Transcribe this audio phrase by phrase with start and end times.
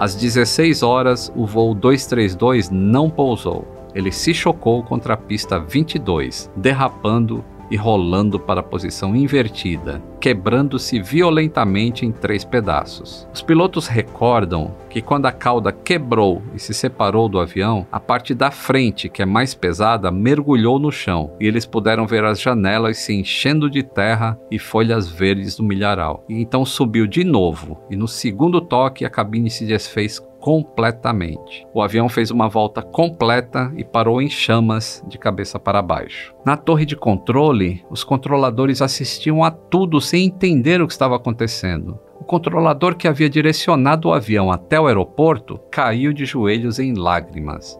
[0.00, 3.68] Às 16 horas, o voo 232 não pousou.
[3.94, 11.00] Ele se chocou contra a pista 22, derrapando e rolando para a posição invertida, quebrando-se
[11.00, 13.28] violentamente em três pedaços.
[13.32, 18.34] Os pilotos recordam que quando a cauda quebrou e se separou do avião, a parte
[18.34, 22.98] da frente, que é mais pesada, mergulhou no chão e eles puderam ver as janelas
[22.98, 26.24] se enchendo de terra e folhas verdes do milharal.
[26.28, 31.66] E então subiu de novo, e no segundo toque a cabine se desfez completamente.
[31.72, 36.34] O avião fez uma volta completa e parou em chamas de cabeça para baixo.
[36.44, 41.98] Na torre de controle, os controladores assistiam a tudo sem entender o que estava acontecendo.
[42.18, 47.79] O controlador que havia direcionado o avião até o aeroporto caiu de joelhos em lágrimas.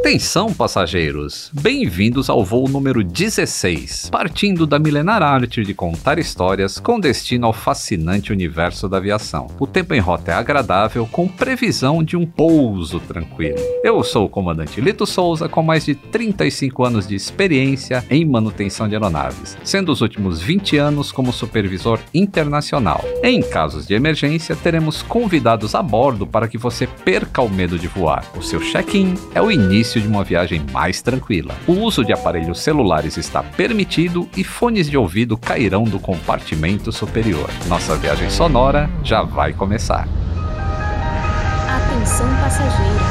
[0.00, 1.50] Atenção, passageiros!
[1.52, 7.52] Bem-vindos ao voo número 16, partindo da milenar arte de contar histórias com destino ao
[7.52, 9.48] fascinante universo da aviação.
[9.60, 13.58] O tempo em rota é agradável, com previsão de um pouso tranquilo.
[13.84, 18.88] Eu sou o comandante Lito Souza, com mais de 35 anos de experiência em manutenção
[18.88, 23.04] de aeronaves, sendo os últimos 20 anos como supervisor internacional.
[23.22, 27.86] Em casos de emergência, teremos convidados a bordo para que você perca o medo de
[27.86, 28.24] voar.
[28.34, 31.54] O seu check-in é o início início de uma viagem mais tranquila.
[31.66, 37.50] O uso de aparelhos celulares está permitido e fones de ouvido cairão do compartimento superior.
[37.66, 40.06] Nossa viagem sonora já vai começar.
[41.68, 43.09] Atenção passageiros.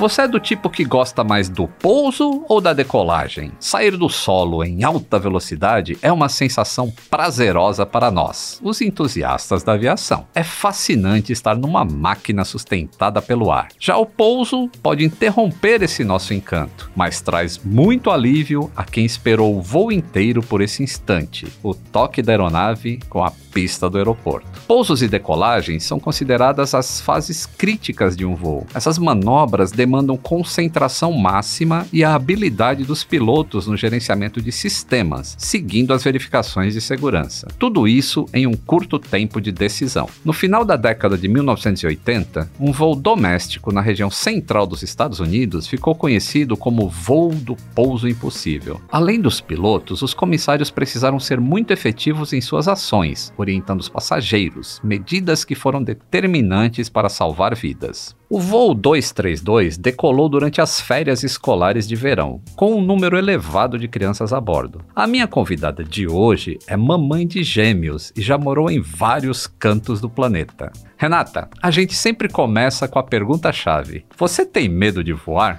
[0.00, 3.52] Você é do tipo que gosta mais do pouso ou da decolagem?
[3.60, 9.74] Sair do solo em alta velocidade é uma sensação prazerosa para nós, os entusiastas da
[9.74, 10.26] aviação.
[10.34, 13.68] É fascinante estar numa máquina sustentada pelo ar.
[13.78, 19.54] Já o pouso pode interromper esse nosso encanto, mas traz muito alívio a quem esperou
[19.54, 24.48] o voo inteiro por esse instante o toque da aeronave com a pista do aeroporto.
[24.66, 28.66] Pousos e decolagens são consideradas as fases críticas de um voo.
[28.74, 35.92] Essas manobras demandam concentração máxima e a habilidade dos pilotos no gerenciamento de sistemas, seguindo
[35.92, 37.48] as verificações de segurança.
[37.58, 40.08] Tudo isso em um curto tempo de decisão.
[40.24, 45.66] No final da década de 1980, um voo doméstico na região central dos Estados Unidos
[45.66, 48.80] ficou conhecido como voo do pouso impossível.
[48.92, 54.80] Além dos pilotos, os comissários precisaram ser muito efetivos em suas ações, orientando os passageiros,
[54.84, 58.19] medidas que foram determinantes para salvar vidas.
[58.32, 63.88] O voo 232 decolou durante as férias escolares de verão, com um número elevado de
[63.88, 64.82] crianças a bordo.
[64.94, 70.00] A minha convidada de hoje é mamãe de gêmeos e já morou em vários cantos
[70.00, 70.70] do planeta.
[70.96, 75.58] Renata, a gente sempre começa com a pergunta-chave: Você tem medo de voar?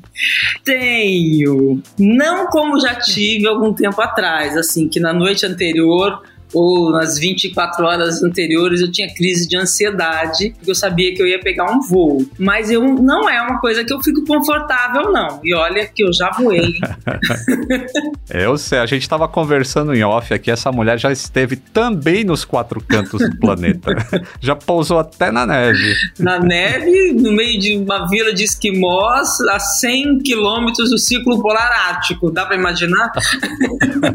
[0.64, 1.82] Tenho.
[1.98, 6.22] Não como já tive algum tempo atrás, assim, que na noite anterior
[6.54, 11.26] ou nas 24 horas anteriores eu tinha crise de ansiedade, porque eu sabia que eu
[11.26, 12.26] ia pegar um voo.
[12.38, 15.40] Mas eu não é uma coisa que eu fico confortável, não.
[15.44, 16.74] E olha que eu já voei.
[18.30, 22.44] eu sei, a gente estava conversando em off aqui, essa mulher já esteve também nos
[22.44, 23.94] quatro cantos do planeta.
[24.40, 25.94] já pousou até na neve.
[26.18, 31.88] Na neve, no meio de uma vila de esquimós, a 100 quilômetros do Círculo Polar
[31.88, 32.30] Ártico.
[32.30, 33.12] Dá para imaginar?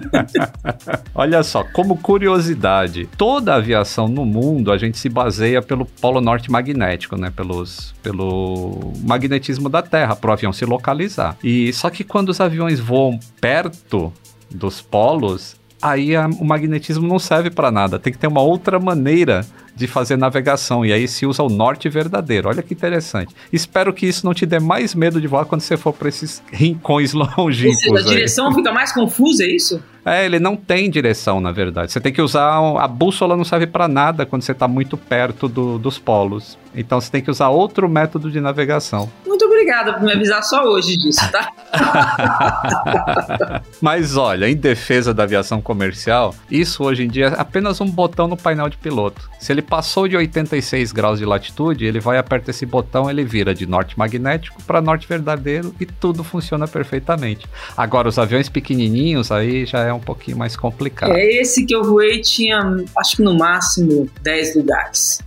[1.13, 5.87] olha só, como curioso curiosidade, toda a aviação no mundo a gente se baseia pelo
[5.87, 7.33] polo norte magnético, né?
[7.35, 11.35] Pelos, pelo magnetismo da Terra, para o avião se localizar.
[11.43, 14.13] E só que quando os aviões voam perto
[14.51, 17.97] dos polos, aí a, o magnetismo não serve para nada.
[17.97, 19.43] Tem que ter uma outra maneira
[19.75, 20.85] de fazer navegação.
[20.85, 22.49] E aí se usa o norte verdadeiro.
[22.49, 23.33] Olha que interessante.
[23.51, 26.43] Espero que isso não te dê mais medo de voar quando você for para esses
[26.51, 28.05] rincões longínquos.
[28.05, 29.81] A direção fica mais confusa, é isso?
[30.05, 31.91] É, ele não tem direção, na verdade.
[31.91, 32.57] Você tem que usar.
[32.79, 36.57] A bússola não serve para nada quando você está muito perto do, dos polos.
[36.75, 39.11] Então você tem que usar outro método de navegação.
[39.25, 41.51] Muito obrigada por me avisar só hoje disso, tá?
[43.79, 48.27] Mas olha, em defesa da aviação comercial, isso hoje em dia é apenas um botão
[48.27, 49.29] no painel de piloto.
[49.39, 53.53] Se ele passou de 86 graus de latitude, ele vai apertar esse botão, ele vira
[53.53, 57.47] de norte magnético para norte verdadeiro e tudo funciona perfeitamente.
[57.77, 61.11] Agora, os aviões pequenininhos aí já é um pouquinho mais complicado.
[61.11, 62.59] É esse que eu voei tinha,
[62.97, 65.19] acho que no máximo 10 lugares.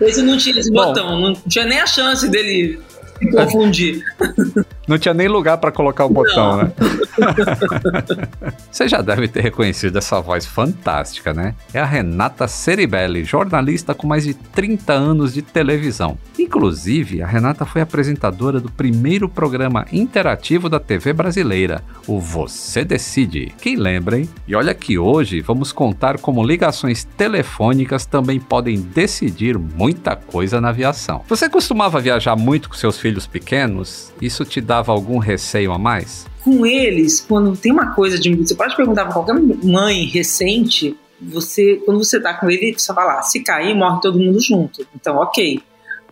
[0.00, 2.80] Esse não tinha esse Bom, botão, não tinha nem a chance dele
[3.18, 4.02] se confundir.
[4.88, 6.62] Não tinha nem lugar para colocar o botão, Não.
[6.64, 6.72] né?
[8.72, 11.54] Você já deve ter reconhecido essa voz fantástica, né?
[11.72, 16.16] É a Renata Ceribelli, jornalista com mais de 30 anos de televisão.
[16.38, 23.52] Inclusive, a Renata foi apresentadora do primeiro programa interativo da TV brasileira, o Você Decide.
[23.60, 24.28] Quem lembra, hein?
[24.46, 30.70] E olha que hoje vamos contar como ligações telefônicas também podem decidir muita coisa na
[30.70, 31.22] aviação.
[31.28, 34.12] Você costumava viajar muito com seus filhos pequenos?
[34.20, 36.26] Isso te dá dava algum receio a mais?
[36.42, 38.34] Com eles, quando tem uma coisa de.
[38.36, 43.18] Você pode perguntar para qualquer mãe recente, você, quando você tá com ele, você fala,
[43.18, 44.86] ah, se cair, morre todo mundo junto.
[44.94, 45.60] Então, ok.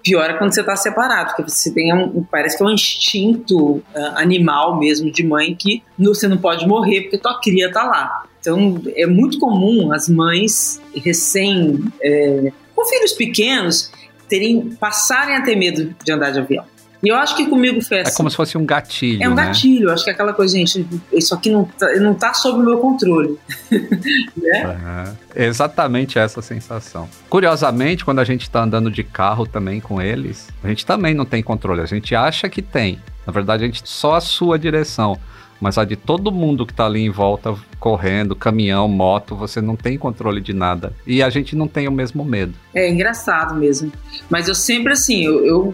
[0.03, 3.59] Pior é quando você tá separado, porque você tem um, parece que é um instinto
[3.59, 3.83] uh,
[4.15, 8.25] animal mesmo de mãe que você não pode morrer porque tua cria tá lá.
[8.39, 13.91] Então, é muito comum as mães recém, é, com filhos pequenos,
[14.29, 16.65] terem, passarem a ter medo de andar de avião.
[17.03, 18.13] E eu acho que comigo foi assim.
[18.13, 19.23] É como se fosse um gatilho.
[19.23, 19.47] É um né?
[19.47, 19.89] gatilho.
[19.89, 22.65] Eu acho que é aquela coisa, gente, isso aqui não tá, não tá sob o
[22.65, 23.39] meu controle.
[23.71, 24.67] né?
[24.67, 25.15] Uhum.
[25.35, 27.09] Exatamente essa sensação.
[27.29, 31.25] Curiosamente, quando a gente está andando de carro também com eles, a gente também não
[31.25, 31.81] tem controle.
[31.81, 32.99] A gente acha que tem.
[33.27, 35.19] Na verdade, a gente só a sua direção.
[35.61, 39.75] Mas a de todo mundo que está ali em volta, correndo, caminhão, moto, você não
[39.75, 40.93] tem controle de nada.
[41.07, 42.55] E a gente não tem o mesmo medo.
[42.75, 43.91] É engraçado mesmo.
[44.29, 45.73] Mas eu sempre assim, eu, eu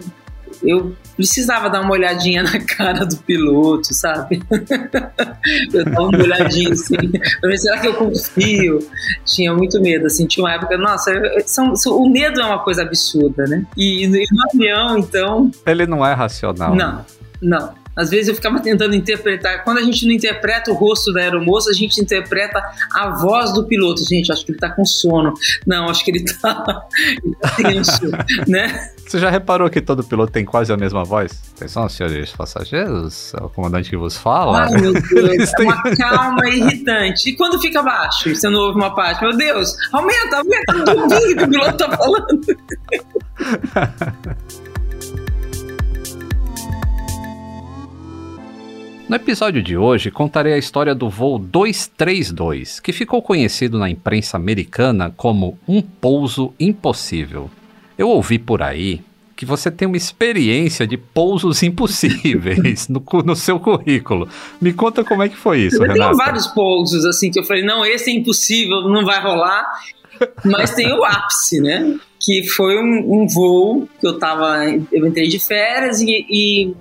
[0.61, 4.41] eu precisava dar uma olhadinha na cara do piloto, sabe?
[5.73, 6.95] eu dava uma olhadinha assim,
[7.41, 8.79] ver será que eu confio?
[9.25, 11.11] Tinha muito medo, assim, tinha uma época, nossa,
[11.45, 13.65] são, são, o medo é uma coisa absurda, né?
[13.77, 15.51] E, e no avião, então.
[15.65, 16.75] Ele não é racional.
[16.75, 17.05] Não, né?
[17.41, 17.82] não.
[17.95, 19.63] Às vezes eu ficava tentando interpretar.
[19.63, 22.61] Quando a gente não interpreta o rosto da aeromoça, a gente interpreta
[22.93, 24.03] a voz do piloto.
[24.07, 25.33] Gente, acho que ele tá com sono.
[25.65, 26.85] Não, acho que ele tá,
[27.23, 28.11] ele tá tenso,
[28.47, 28.89] né?
[29.07, 31.39] Você já reparou que todo piloto tem quase a mesma voz?
[31.55, 34.63] Atenção, senhores passageiros, é o comandante que vos fala.
[34.63, 37.29] Ai, meu Deus, é uma calma irritante.
[37.29, 41.35] E quando fica baixo, você não ouve uma parte, meu Deus, aumenta, aumenta, não duvido
[41.35, 42.41] que o piloto tá falando.
[49.13, 54.37] No episódio de hoje, contarei a história do voo 232, que ficou conhecido na imprensa
[54.37, 57.47] americana como um pouso impossível.
[57.95, 59.01] Eu ouvi por aí
[59.35, 64.27] que você tem uma experiência de pousos impossíveis no, no, seu currículo.
[64.59, 65.99] Me conta como é que foi isso, eu Renata.
[65.99, 69.63] Eu tenho vários pousos, assim, que eu falei, não, esse é impossível, não vai rolar.
[70.43, 71.99] Mas tem o ápice, né?
[72.19, 76.73] Que foi um, um voo que eu tava, eu entrei de férias e, e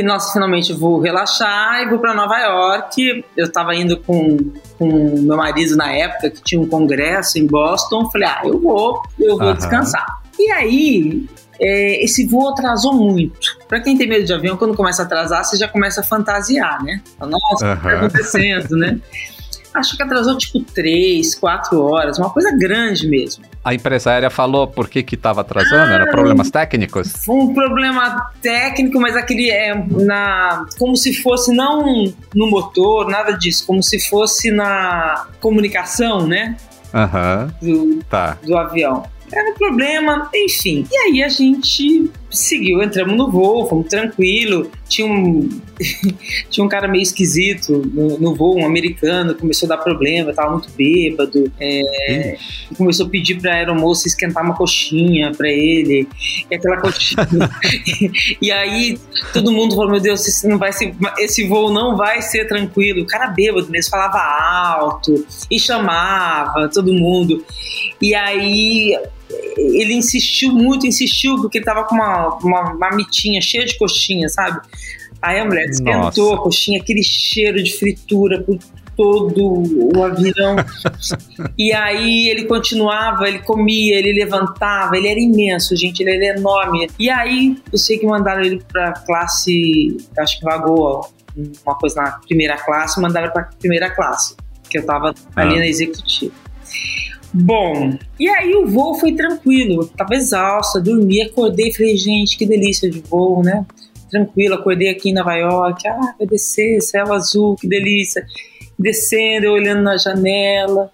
[0.00, 3.24] nossa, finalmente vou relaxar e vou para Nova York.
[3.36, 4.36] Eu estava indo com,
[4.78, 8.08] com meu marido na época, que tinha um congresso em Boston.
[8.10, 9.54] Falei, ah, eu vou, eu vou uhum.
[9.54, 10.22] descansar.
[10.38, 11.26] E aí,
[11.60, 13.58] é, esse voo atrasou muito.
[13.68, 16.82] Para quem tem medo de avião, quando começa a atrasar, você já começa a fantasiar,
[16.82, 17.02] né?
[17.18, 17.72] Nossa, uhum.
[17.72, 18.98] o que tá acontecendo, né?
[19.74, 23.44] acho que atrasou tipo três, quatro horas, uma coisa grande mesmo.
[23.64, 25.92] A empresária falou por que que estava atrasando?
[25.92, 27.12] Ah, Era problemas técnicos?
[27.28, 33.66] Um problema técnico, mas aquele é na como se fosse não no motor, nada disso,
[33.66, 36.56] como se fosse na comunicação, né?
[36.92, 37.54] Aham.
[37.62, 37.98] Uhum.
[37.98, 38.38] Do, tá.
[38.42, 39.04] do avião.
[39.32, 40.86] Era um problema, enfim.
[40.90, 44.70] E aí a gente seguiu, entramos no voo, fomos tranquilo.
[44.88, 45.48] Tinha um,
[46.50, 50.52] tinha um cara meio esquisito no, no, voo, um americano, começou a dar problema, tava
[50.52, 51.50] muito bêbado.
[51.60, 52.36] É,
[52.76, 56.08] começou a pedir pra aeromoça esquentar uma coxinha pra ele.
[56.50, 57.26] E aquela coxinha.
[58.40, 58.98] e aí
[59.32, 63.02] todo mundo falou: Meu Deus, esse, não vai ser, esse voo não vai ser tranquilo.
[63.02, 67.44] O cara bêbado mesmo, falava alto e chamava todo mundo.
[68.00, 68.96] E aí
[69.56, 74.60] ele insistiu muito, insistiu, porque ele tava com uma, uma cheia de coxinha, sabe?
[75.20, 78.58] Aí a mulher esquentou a coxinha, aquele cheiro de fritura por
[78.96, 79.62] todo
[79.96, 80.56] o avião.
[81.56, 86.88] e aí ele continuava, ele comia, ele levantava, ele era imenso, gente, ele era enorme.
[86.98, 91.08] E aí eu sei que mandaram ele pra classe, acho que vagou
[91.64, 94.36] uma coisa na primeira classe, mandaram pra primeira classe,
[94.68, 95.58] que eu tava ali ah.
[95.58, 96.32] na executiva.
[97.32, 99.86] Bom, e aí o voo foi tranquilo.
[99.96, 103.64] Tava exausta, dormi, acordei, falei, gente, que delícia de voo, né?
[104.10, 108.26] Tranquilo, acordei aqui em Nova York, ah, vai descer, céu azul, que delícia.
[108.78, 110.90] Descendo, eu olhando na janela,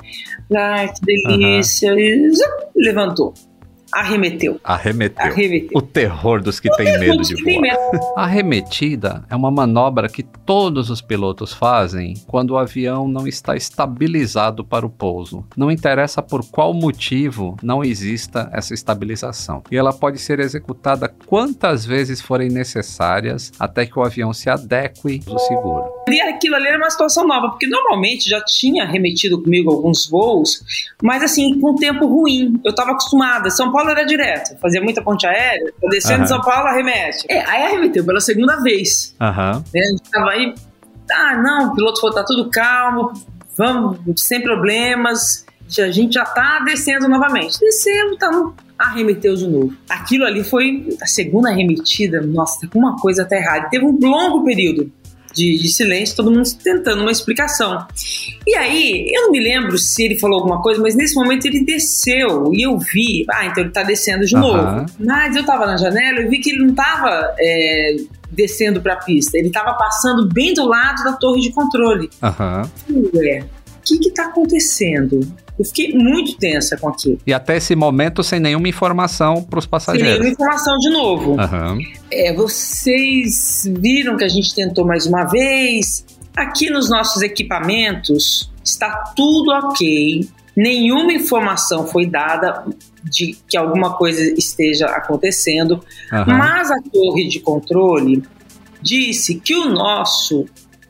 [0.54, 1.92] ah, que delícia.
[1.92, 2.30] Uhum.
[2.76, 3.34] E levantou.
[3.92, 4.60] Arremeteu.
[4.62, 5.24] Arremeteu.
[5.24, 5.70] Arremeteu.
[5.74, 7.76] O terror dos que têm medo de voar.
[8.16, 14.64] Arremetida é uma manobra que todos os pilotos fazem quando o avião não está estabilizado
[14.64, 15.44] para o pouso.
[15.56, 19.62] Não interessa por qual motivo não exista essa estabilização.
[19.70, 25.22] E ela pode ser executada quantas vezes forem necessárias até que o avião se adeque
[25.26, 25.84] ao seguro.
[26.08, 30.94] E aquilo ali era uma situação nova, porque normalmente já tinha remetido comigo alguns voos,
[31.02, 32.60] mas assim, com tempo ruim.
[32.64, 33.50] Eu estava acostumada.
[33.50, 36.22] São Paulo Paulo era direto, fazia muita ponte aérea, descendo uhum.
[36.24, 37.24] de São Paulo, arremete.
[37.28, 39.14] É, aí arremeteu pela segunda vez.
[39.20, 39.62] Uhum.
[39.72, 40.52] Né, a gente tava aí,
[41.12, 43.12] ah, não, o piloto falou, tá tudo calmo,
[43.56, 45.46] vamos, sem problemas,
[45.78, 47.60] a gente já tá descendo novamente.
[47.60, 48.28] Descendo, tá
[48.76, 49.72] arremeteu de novo.
[49.88, 53.68] Aquilo ali foi a segunda arremetida, nossa, uma coisa até errada.
[53.70, 54.92] Teve um longo período
[55.34, 57.86] de, de, silêncio, todo mundo tentando uma explicação.
[58.46, 61.64] E aí, eu não me lembro se ele falou alguma coisa, mas nesse momento ele
[61.64, 64.40] desceu e eu vi, ah, então ele tá descendo de uhum.
[64.40, 64.86] novo.
[64.98, 67.96] Mas eu tava na janela e vi que ele não tava é,
[68.30, 72.10] descendo pra pista, ele tava passando bem do lado da torre de controle.
[72.22, 73.10] Uhum.
[73.14, 73.44] Ué,
[73.88, 75.20] que que tá acontecendo?
[75.58, 77.18] Eu fiquei muito tensa com aquilo.
[77.26, 80.08] E até esse momento sem nenhuma informação para os passageiros.
[80.08, 81.32] Sem nenhuma informação de novo.
[81.32, 81.78] Uhum.
[82.10, 86.04] É, vocês viram que a gente tentou mais uma vez.
[86.36, 90.28] Aqui nos nossos equipamentos está tudo ok.
[90.56, 92.64] Nenhuma informação foi dada
[93.02, 95.80] de que alguma coisa esteja acontecendo,
[96.12, 96.36] uhum.
[96.36, 98.22] mas a torre de controle
[98.82, 100.46] disse que o nosso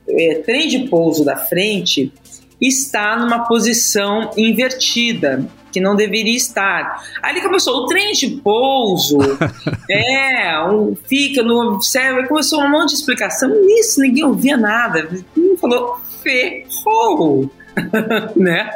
[0.09, 2.13] é, trem de pouso da frente
[2.61, 7.03] está numa posição invertida, que não deveria estar.
[7.29, 9.19] Ele começou, o trem de pouso,
[9.91, 15.09] é, um, fica no aí começou um monte de explicação, isso, ninguém ouvia nada.
[15.37, 17.51] Ele falou, ferrou,
[18.37, 18.71] né?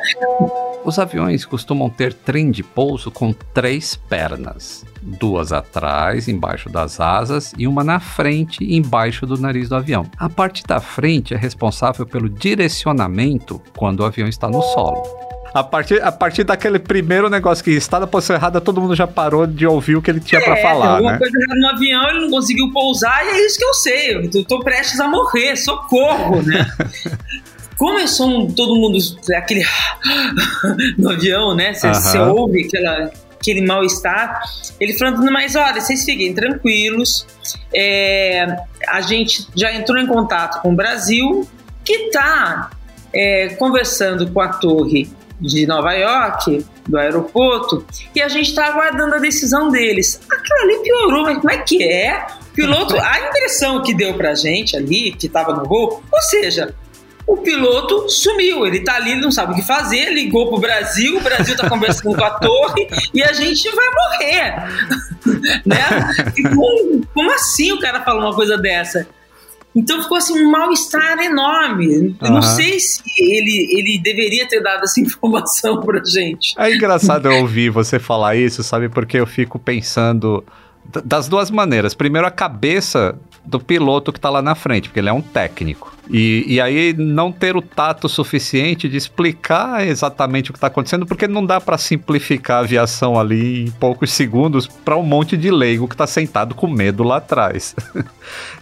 [0.84, 7.52] Os aviões costumam ter trem de pouso com três pernas, duas atrás, embaixo das asas,
[7.56, 10.06] e uma na frente, embaixo do nariz do avião.
[10.18, 15.02] A parte da frente é responsável pelo direcionamento quando o avião está no solo.
[15.54, 19.06] A partir, a partir daquele primeiro negócio que está na posição errada, todo mundo já
[19.06, 20.94] parou de ouvir o que ele tinha é, para falar.
[20.94, 21.18] Alguma né?
[21.18, 24.30] coisa no avião, ele não conseguiu pousar, e é isso que eu sei.
[24.34, 26.66] Eu tô prestes a morrer, socorro, né?
[27.82, 28.96] começou um, todo mundo
[29.34, 29.64] aquele
[30.96, 31.74] no avião, né?
[31.74, 32.30] Você uhum.
[32.36, 33.10] ouve aquela,
[33.40, 34.40] aquele mal-estar.
[34.78, 37.26] Ele falando, mas olha, vocês fiquem tranquilos.
[37.74, 38.46] É,
[38.86, 41.44] a gente já entrou em contato com o Brasil,
[41.84, 42.70] que está
[43.12, 45.10] é, conversando com a torre
[45.40, 47.84] de Nova York, do aeroporto,
[48.14, 50.20] e a gente está aguardando a decisão deles.
[50.30, 52.24] Aquilo ali piorou, mas como é que é?
[52.54, 56.72] Piloto, a impressão que deu pra gente ali, que estava no voo, ou seja,
[57.26, 58.66] o piloto sumiu.
[58.66, 61.68] Ele tá ali, ele não sabe o que fazer, ligou pro Brasil, o Brasil tá
[61.68, 64.54] conversando com a torre e a gente vai morrer.
[65.64, 65.84] né?
[66.54, 69.06] Como, como, assim o cara falou uma coisa dessa?
[69.74, 72.16] Então ficou assim um mal-estar enorme.
[72.20, 72.34] Eu uhum.
[72.34, 76.54] não sei se ele, ele deveria ter dado essa informação pra gente.
[76.58, 78.88] É engraçado eu ouvir você falar isso, sabe?
[78.88, 80.44] Porque eu fico pensando
[81.04, 81.94] das duas maneiras.
[81.94, 85.91] Primeiro, a cabeça do piloto que está lá na frente, porque ele é um técnico.
[86.10, 91.06] E, e aí não ter o tato suficiente de explicar exatamente o que está acontecendo,
[91.06, 95.50] porque não dá para simplificar a aviação ali em poucos segundos para um monte de
[95.50, 97.74] leigo que está sentado com medo lá atrás.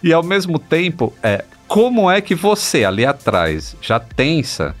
[0.03, 4.75] e ao mesmo tempo, é como é que você ali atrás, já tensa,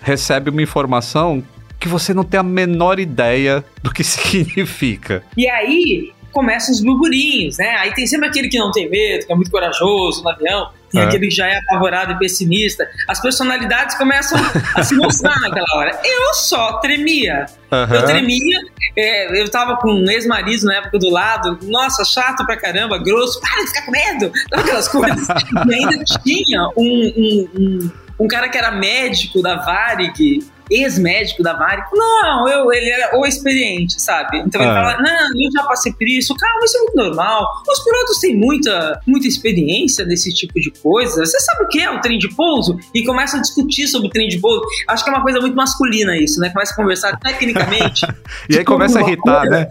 [0.00, 1.42] recebe uma informação
[1.78, 5.24] que você não tem a menor ideia do que significa.
[5.36, 7.76] E aí, começam os burburinhos, né?
[7.78, 11.00] Aí tem sempre aquele que não tem medo, que é muito corajoso no avião, tem
[11.00, 11.04] é.
[11.04, 12.88] aquele que já é apavorado e pessimista.
[13.06, 14.38] As personalidades começam
[14.74, 16.00] a se mostrar naquela hora.
[16.04, 17.46] Eu só tremia.
[17.70, 17.94] Uhum.
[17.94, 18.58] Eu tremia,
[18.96, 23.40] é, eu tava com um ex-marido na época do lado, nossa, chato pra caramba, grosso,
[23.40, 25.28] para de ficar com medo, aquelas coisas.
[25.68, 30.40] e ainda tinha um, um, um, um cara que era médico da Varig,
[30.70, 34.38] ex-médico da Mari, não, eu, ele era o experiente, sabe?
[34.38, 34.74] Então ele ah.
[34.74, 37.46] fala, não, eu já passei por isso, calma, isso é muito normal.
[37.68, 41.24] Os pilotos têm muita, muita experiência nesse tipo de coisa.
[41.24, 42.78] Você sabe o que é o trem de pouso?
[42.94, 44.62] E começa a discutir sobre o trem de pouso.
[44.88, 46.50] Acho que é uma coisa muito masculina isso, né?
[46.50, 48.06] Começa a conversar tecnicamente.
[48.48, 49.50] e aí começa a irritar, coisa.
[49.50, 49.68] né?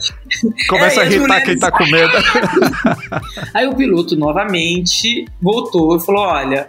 [0.68, 2.14] Começa é, a irritar quem tá com medo.
[3.54, 6.68] aí o piloto novamente voltou e falou: olha,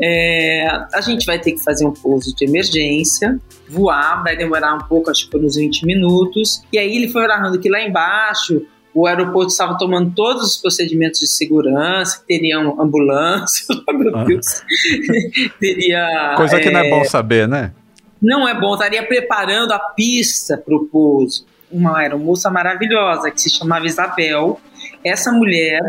[0.00, 3.38] é, a gente vai ter que fazer um pouso de emergência,
[3.70, 6.62] voar, vai demorar um pouco, acho que uns 20 minutos.
[6.72, 11.20] E aí ele foi narrando que lá embaixo o aeroporto estava tomando todos os procedimentos
[11.20, 14.24] de segurança, teriam ambulância, meu ah.
[14.24, 14.62] Deus,
[15.60, 16.34] teria...
[16.36, 17.72] Coisa que é, não é bom saber, né?
[18.20, 21.46] Não é bom, estaria preparando a pista para o pouso.
[21.70, 24.60] Uma aeromoça maravilhosa que se chamava Isabel.
[25.04, 25.80] Essa mulher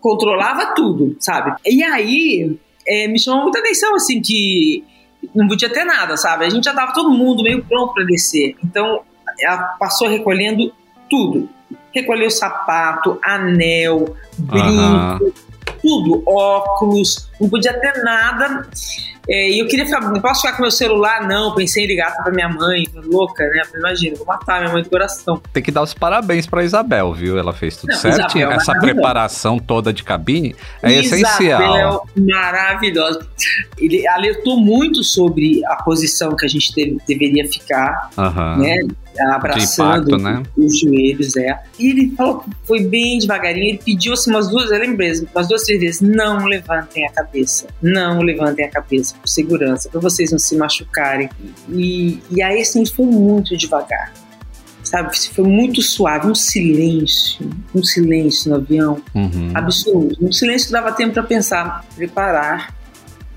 [0.00, 1.56] controlava tudo, sabe?
[1.66, 2.56] E aí
[2.86, 4.84] é, me chamou muita atenção, assim, que
[5.34, 6.44] não podia ter nada, sabe?
[6.44, 8.56] A gente já tava todo mundo meio pronto para descer.
[8.64, 9.02] Então
[9.40, 10.72] ela passou recolhendo
[11.10, 11.48] tudo.
[11.92, 15.32] Recolheu sapato, anel, brinco, uhum.
[15.80, 18.68] tudo, óculos, não podia ter nada.
[19.28, 21.54] É, e eu queria ficar, não posso ficar com meu celular, não.
[21.54, 23.62] Pensei em ligar pra minha mãe, louca, né?
[23.76, 25.40] Imagina, vou matar minha mãe do coração.
[25.52, 27.38] Tem que dar os parabéns pra Isabel, viu?
[27.38, 28.36] Ela fez tudo não, certo.
[28.36, 31.62] Isabel, Essa preparação toda de cabine é Isabel, essencial.
[31.62, 33.26] Isabel, maravilhosa.
[33.78, 38.62] Ele alertou muito sobre a posição que a gente deve, deveria ficar, uhum.
[38.62, 38.76] né?
[39.20, 40.42] Abraçando impacto, né?
[40.56, 41.58] os joelhos, é.
[41.78, 45.28] E ele falou que foi bem devagarinho, ele pediu assim umas duas, eu lembro mesmo,
[45.34, 50.00] umas duas, três vezes, não levantem a cabeça, não levantem a cabeça, por segurança, para
[50.00, 51.28] vocês não se machucarem.
[51.68, 54.12] E, e aí, assim, foi muito devagar,
[54.82, 55.16] sabe?
[55.34, 59.52] Foi muito suave, um silêncio, um silêncio no avião, uhum.
[59.54, 62.74] absoluto, um silêncio que dava tempo para pensar, preparar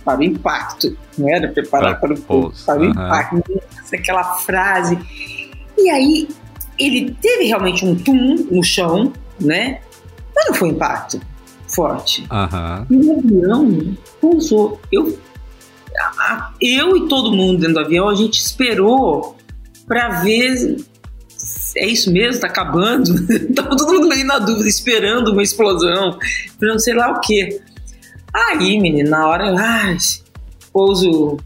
[0.03, 2.89] para o impacto, não era preparar para, para o, para o uhum.
[2.89, 3.61] impacto,
[3.93, 4.97] aquela frase
[5.85, 6.29] e aí
[6.77, 9.81] ele teve realmente um tum no chão, né?
[10.35, 11.19] Mas não foi impacto
[11.67, 12.27] forte.
[12.31, 12.85] Uhum.
[12.89, 14.81] E o avião pousou.
[14.91, 15.17] Eu,
[16.61, 19.35] eu e todo mundo dentro do avião, a gente esperou
[19.87, 20.77] para ver.
[21.77, 22.41] É isso mesmo?
[22.41, 23.13] Tá acabando?
[23.53, 27.61] Tava todo mundo meio na dúvida, esperando uma explosão, esperando sei lá o quê.
[28.33, 29.97] Aí, menina, na hora, ai,
[30.71, 31.37] pouso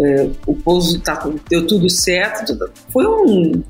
[0.00, 2.56] é, o pouso tá, deu tudo certo.
[2.90, 3.62] Foi um,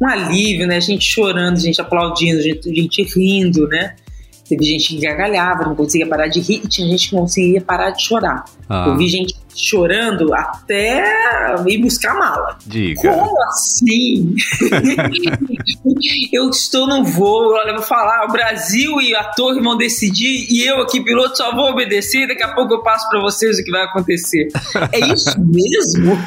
[0.00, 0.76] um alívio, né?
[0.76, 3.96] A gente chorando, gente aplaudindo, gente, gente rindo, né?
[4.48, 7.60] Teve gente que gargalhava, não conseguia parar de rir, e tinha gente que não conseguia
[7.60, 8.44] parar de chorar.
[8.66, 8.86] Ah.
[8.88, 11.04] Eu vi gente chorando até
[11.66, 12.58] ir buscar a mala.
[12.66, 13.00] Diga.
[13.00, 14.34] Como assim?
[16.32, 20.46] eu estou no voo, olha, eu vou falar, o Brasil e a torre vão decidir
[20.50, 23.64] e eu aqui, piloto, só vou obedecer daqui a pouco eu passo para vocês o
[23.64, 24.48] que vai acontecer.
[24.92, 26.18] É isso mesmo?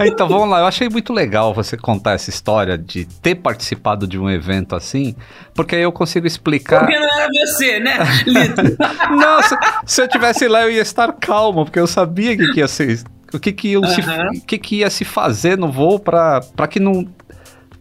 [0.00, 0.60] então, vamos lá.
[0.60, 5.14] Eu achei muito legal você contar essa história de ter participado de um evento assim,
[5.54, 6.80] porque aí eu consigo explicar...
[6.80, 8.62] Porque não era você, né, Lito?
[9.10, 9.56] não, se,
[9.86, 13.02] se eu tivesse lá eu ia estar calmo, porque eu sabia que, que ia ser
[13.32, 13.86] o que que, uhum.
[13.86, 17.06] se, o que que ia se fazer no voo para que não,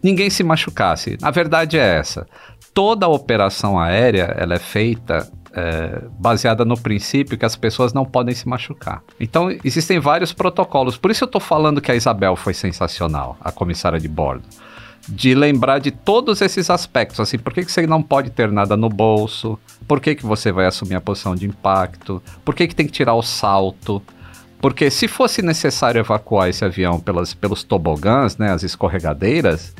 [0.04, 1.18] ninguém se machucasse.
[1.22, 2.28] A verdade é essa.
[2.74, 8.06] Toda a operação aérea ela é feita é, baseada no princípio que as pessoas não
[8.06, 9.02] podem se machucar.
[9.20, 10.98] Então, existem vários protocolos.
[10.98, 14.44] Por isso eu estou falando que a Isabel foi sensacional, a comissária de bordo.
[15.10, 18.76] De lembrar de todos esses aspectos, assim, por que, que você não pode ter nada
[18.76, 19.58] no bolso?
[19.88, 22.22] Por que, que você vai assumir a posição de impacto?
[22.44, 24.02] Por que, que tem que tirar o salto?
[24.60, 29.74] Porque se fosse necessário evacuar esse avião pelas, pelos tobogãs, né, as escorregadeiras,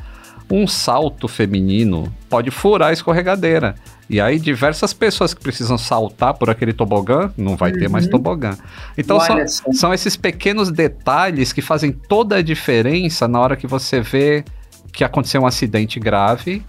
[0.50, 3.74] um salto feminino pode furar a escorregadeira.
[4.10, 7.78] E aí, diversas pessoas que precisam saltar por aquele tobogã, não vai uhum.
[7.78, 8.12] ter mais uhum.
[8.12, 8.56] tobogã.
[8.96, 14.00] Então, são, são, esses pequenos detalhes que fazem toda a diferença na hora que você
[14.00, 14.44] vê
[14.92, 16.64] que aconteceu um acidente grave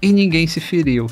[0.00, 1.06] e ninguém se feriu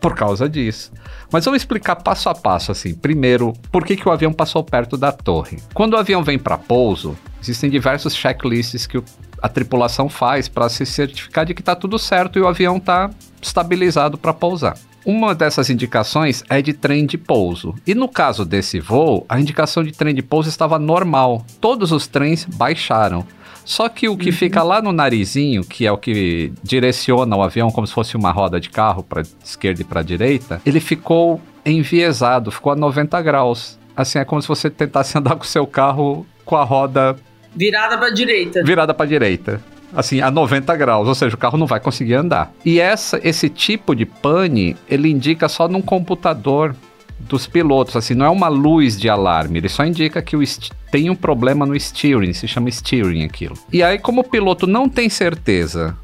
[0.00, 0.92] por causa disso.
[1.30, 2.94] Mas vamos explicar passo a passo assim.
[2.94, 5.58] Primeiro, por que, que o avião passou perto da torre?
[5.74, 9.02] Quando o avião vem para pouso, existem diversos checklists que
[9.42, 13.10] a tripulação faz para se certificar de que está tudo certo e o avião está
[13.40, 14.76] estabilizado para pousar.
[15.04, 17.74] Uma dessas indicações é de trem de pouso.
[17.86, 21.44] E no caso desse voo, a indicação de trem de pouso estava normal.
[21.60, 23.24] Todos os trens baixaram.
[23.64, 24.34] Só que o que uhum.
[24.34, 28.30] fica lá no narizinho, que é o que direciona o avião como se fosse uma
[28.30, 33.78] roda de carro para esquerda e para direita, ele ficou enviesado, ficou a 90 graus.
[33.94, 37.14] Assim, é como se você tentasse andar com o seu carro com a roda
[37.58, 38.62] virada para direita.
[38.62, 39.60] Virada para direita
[39.94, 42.52] assim, a 90 graus, ou seja, o carro não vai conseguir andar.
[42.64, 46.74] E essa, esse tipo de pane, ele indica só num computador
[47.18, 50.42] dos pilotos, assim, não é uma luz de alarme, ele só indica que o
[50.90, 53.54] tem um problema no steering, se chama steering aquilo.
[53.72, 55.96] E aí, como o piloto não tem certeza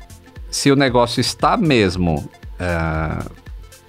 [0.50, 3.24] se o negócio está mesmo é,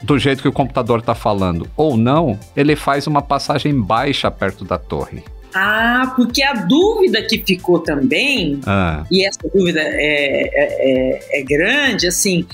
[0.01, 4.63] do jeito que o computador está falando ou não, ele faz uma passagem baixa perto
[4.63, 5.23] da torre.
[5.57, 9.05] Ah, porque a dúvida que ficou também, ah.
[9.09, 12.45] e essa dúvida é, é, é, é grande, assim,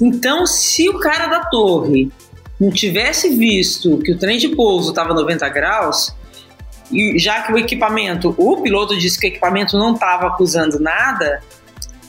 [0.00, 2.10] então se o cara da torre
[2.58, 6.16] não tivesse visto que o trem de pouso estava 90 graus,
[6.90, 11.42] e já que o equipamento, o piloto disse que o equipamento não estava acusando nada,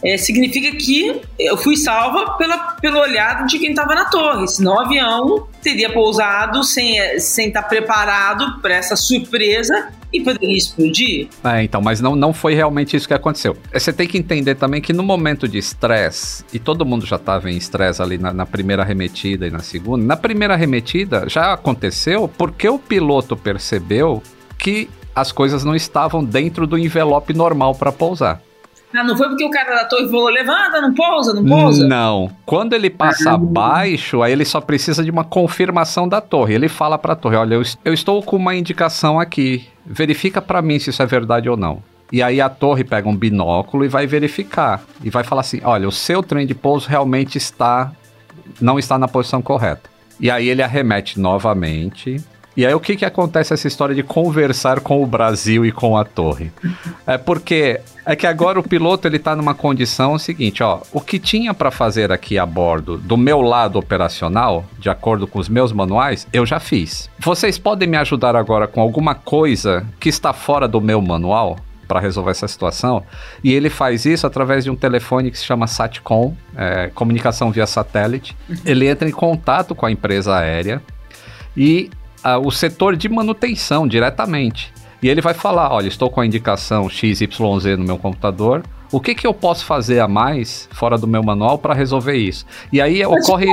[0.04, 4.76] é, significa que eu fui salva pela, pelo olhar de quem estava na torre, senão
[4.76, 11.30] o avião teria pousado sem, sem estar preparado para essa surpresa e poderia explodir.
[11.44, 13.56] É, então, mas não, não foi realmente isso que aconteceu.
[13.72, 17.16] É, você tem que entender também que no momento de estresse, e todo mundo já
[17.16, 21.54] estava em estresse ali na, na, primeira arremetida e na segunda, na primeira arremetida já
[21.54, 24.22] aconteceu porque o piloto percebeu
[24.58, 28.42] que as coisas não estavam dentro do envelope normal para pousar.
[28.94, 31.88] Ah, não foi porque o cara da torre falou, levanta, não pousa, não pousa?
[31.88, 32.30] Não.
[32.46, 36.54] Quando ele passa abaixo, aí ele só precisa de uma confirmação da torre.
[36.54, 39.68] Ele fala para a torre, olha, eu, eu estou com uma indicação aqui.
[39.86, 41.82] Verifica para mim se isso é verdade ou não.
[42.12, 44.82] E aí a torre pega um binóculo e vai verificar.
[45.02, 47.92] E vai falar assim, olha, o seu trem de pouso realmente está...
[48.60, 49.90] Não está na posição correta.
[50.20, 52.22] E aí ele arremete novamente
[52.56, 55.98] e aí o que que acontece essa história de conversar com o Brasil e com
[55.98, 56.52] a torre?
[57.08, 61.18] É porque é que agora o piloto ele tá numa condição seguinte, ó, o que
[61.18, 65.72] tinha para fazer aqui a bordo do meu lado operacional, de acordo com os meus
[65.72, 67.10] manuais, eu já fiz.
[67.20, 71.58] Vocês podem me ajudar agora com alguma coisa que está fora do meu manual?
[71.88, 73.04] para resolver essa situação.
[73.44, 77.68] E ele faz isso através de um telefone que se chama SATCOM, é, comunicação via
[77.68, 78.34] satélite.
[78.66, 80.82] Ele entra em contato com a empresa aérea
[81.56, 81.92] e
[82.44, 84.74] o setor de manutenção diretamente.
[85.02, 87.28] E ele vai falar: olha, estou com a indicação XYZ
[87.78, 88.64] no meu computador.
[88.92, 92.46] O que, que eu posso fazer a mais fora do meu manual para resolver isso?
[92.74, 93.48] E aí Mas, ocorre.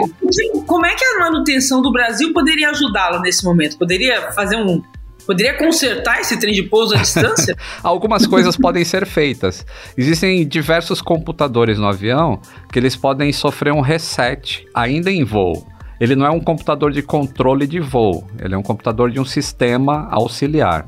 [0.66, 3.78] Como é que a manutenção do Brasil poderia ajudá-lo nesse momento?
[3.78, 4.83] Poderia fazer um,
[5.28, 7.54] Poderia consertar esse trem de pouso à distância?
[7.85, 9.64] Algumas coisas podem ser feitas.
[9.94, 12.40] Existem diversos computadores no avião
[12.72, 15.66] que eles podem sofrer um reset ainda em voo
[16.01, 19.25] ele não é um computador de controle de voo, ele é um computador de um
[19.25, 20.87] sistema auxiliar.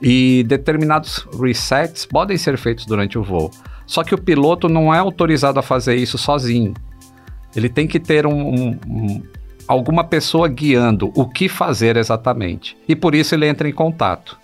[0.00, 3.50] E determinados resets podem ser feitos durante o voo.
[3.86, 6.74] Só que o piloto não é autorizado a fazer isso sozinho.
[7.54, 9.22] Ele tem que ter um, um, um,
[9.68, 12.76] alguma pessoa guiando o que fazer exatamente.
[12.88, 14.38] E por isso ele entra em contato.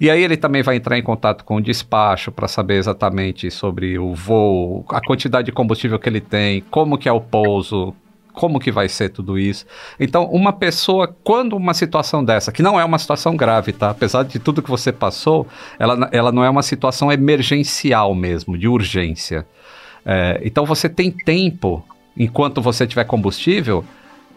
[0.00, 3.98] E aí ele também vai entrar em contato com o despacho para saber exatamente sobre
[3.98, 7.94] o voo, a quantidade de combustível que ele tem, como que é o pouso,
[8.38, 9.66] como que vai ser tudo isso.
[9.98, 13.90] Então, uma pessoa, quando uma situação dessa, que não é uma situação grave, tá?
[13.90, 15.44] Apesar de tudo que você passou,
[15.76, 19.44] ela, ela não é uma situação emergencial mesmo, de urgência.
[20.06, 21.84] É, então, você tem tempo,
[22.16, 23.84] enquanto você tiver combustível,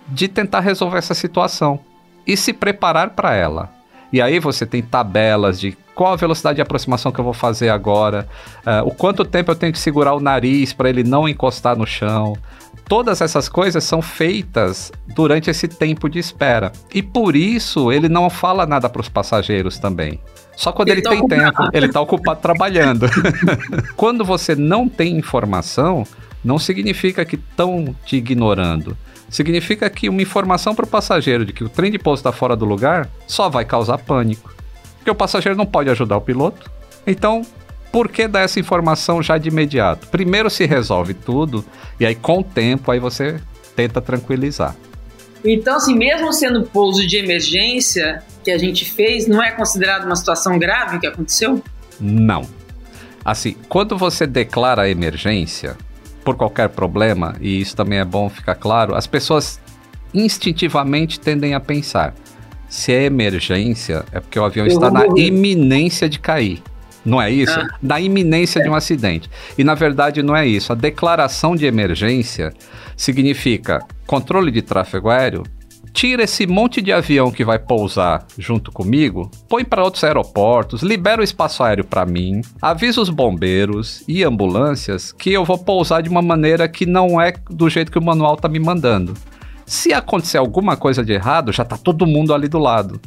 [0.07, 1.79] de tentar resolver essa situação
[2.25, 3.69] e se preparar para ela.
[4.11, 7.69] E aí você tem tabelas de qual a velocidade de aproximação que eu vou fazer
[7.69, 8.27] agora,
[8.65, 11.85] uh, o quanto tempo eu tenho que segurar o nariz para ele não encostar no
[11.85, 12.35] chão,
[12.87, 16.71] todas essas coisas são feitas durante esse tempo de espera.
[16.93, 20.19] E por isso ele não fala nada para os passageiros também.
[20.55, 21.41] Só quando ele, ele tá tem ocupado.
[21.41, 23.07] tempo, ele está ocupado trabalhando.
[23.95, 26.05] quando você não tem informação,
[26.43, 28.97] não significa que estão te ignorando.
[29.31, 32.53] Significa que uma informação para o passageiro de que o trem de pouso está fora
[32.53, 34.53] do lugar só vai causar pânico.
[34.97, 36.69] Porque o passageiro não pode ajudar o piloto.
[37.07, 37.41] Então,
[37.93, 40.07] por que dar essa informação já de imediato?
[40.07, 41.65] Primeiro se resolve tudo
[41.97, 43.39] e aí com o tempo aí você
[43.73, 44.75] tenta tranquilizar.
[45.43, 50.15] Então, assim, mesmo sendo pouso de emergência que a gente fez, não é considerado uma
[50.15, 51.63] situação grave que aconteceu?
[51.99, 52.45] Não.
[53.23, 55.77] Assim, quando você declara a emergência
[56.23, 59.59] por qualquer problema, e isso também é bom ficar claro, as pessoas
[60.13, 62.13] instintivamente tendem a pensar:
[62.69, 66.61] se é emergência, é porque o avião Eu está na iminência de cair.
[67.03, 67.59] Não é isso?
[67.59, 67.67] Ah.
[67.81, 68.63] Da iminência é.
[68.63, 69.29] de um acidente.
[69.57, 70.71] E na verdade não é isso.
[70.71, 72.53] A declaração de emergência
[72.95, 75.43] significa controle de tráfego aéreo.
[75.93, 81.21] Tira esse monte de avião que vai pousar junto comigo, põe para outros aeroportos, libera
[81.21, 86.09] o espaço aéreo para mim, avisa os bombeiros e ambulâncias que eu vou pousar de
[86.09, 89.13] uma maneira que não é do jeito que o manual tá me mandando.
[89.65, 92.99] Se acontecer alguma coisa de errado, já tá todo mundo ali do lado.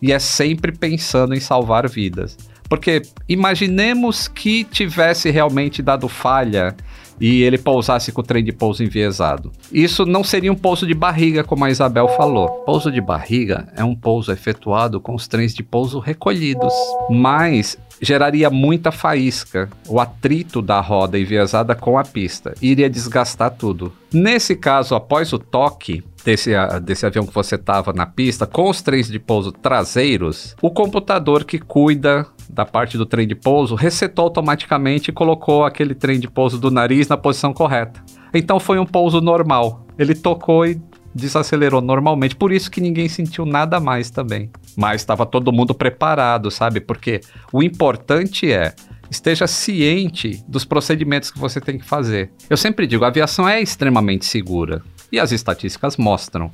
[0.00, 2.36] E é sempre pensando em salvar vidas.
[2.68, 6.76] Porque imaginemos que tivesse realmente dado falha
[7.22, 9.52] e ele pousasse com o trem de pouso enviesado.
[9.72, 12.48] Isso não seria um pouso de barriga, como a Isabel falou.
[12.66, 16.74] Pouso de barriga é um pouso efetuado com os trens de pouso recolhidos,
[17.08, 23.92] mas geraria muita faísca, o atrito da roda enviesada com a pista, iria desgastar tudo.
[24.12, 26.50] Nesse caso, após o toque, desse,
[26.82, 31.44] desse avião que você estava na pista, com os trens de pouso traseiros, o computador
[31.44, 36.28] que cuida da parte do trem de pouso resetou automaticamente e colocou aquele trem de
[36.28, 38.04] pouso do nariz na posição correta.
[38.34, 39.86] Então foi um pouso normal.
[39.98, 40.80] Ele tocou e
[41.14, 42.36] desacelerou normalmente.
[42.36, 44.50] Por isso que ninguém sentiu nada mais também.
[44.76, 46.80] Mas estava todo mundo preparado, sabe?
[46.80, 47.20] Porque
[47.52, 48.74] o importante é
[49.10, 52.30] esteja ciente dos procedimentos que você tem que fazer.
[52.48, 56.50] Eu sempre digo, a aviação é extremamente segura e as estatísticas mostram.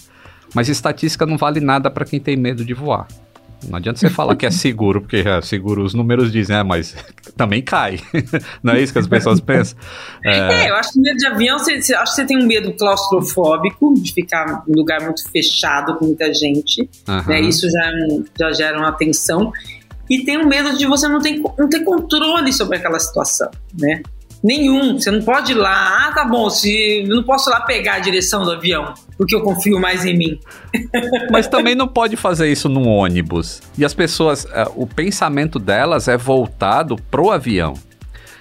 [0.55, 3.07] Mas estatística não vale nada para quem tem medo de voar.
[3.67, 6.95] Não adianta você falar que é seguro, porque é seguro, os números dizem, é, mas
[7.37, 7.99] também cai.
[8.63, 9.79] Não é isso que as pessoas pensam?
[10.25, 12.47] É, é eu acho que medo de avião, você, você, acho que você tem um
[12.47, 16.89] medo claustrofóbico, de ficar em um lugar muito fechado com muita gente.
[17.09, 17.23] Uhum.
[17.27, 17.41] Né?
[17.41, 19.53] Isso já, é já gera uma tensão.
[20.09, 23.51] E tem o um medo de você não ter, não ter controle sobre aquela situação,
[23.79, 24.03] né?
[24.43, 24.99] Nenhum.
[24.99, 27.99] Você não pode ir lá, ah, tá bom, se eu não posso lá pegar a
[27.99, 30.39] direção do avião, porque eu confio mais em mim.
[31.31, 33.61] Mas também não pode fazer isso num ônibus.
[33.77, 37.75] E as pessoas, eh, o pensamento delas é voltado pro avião.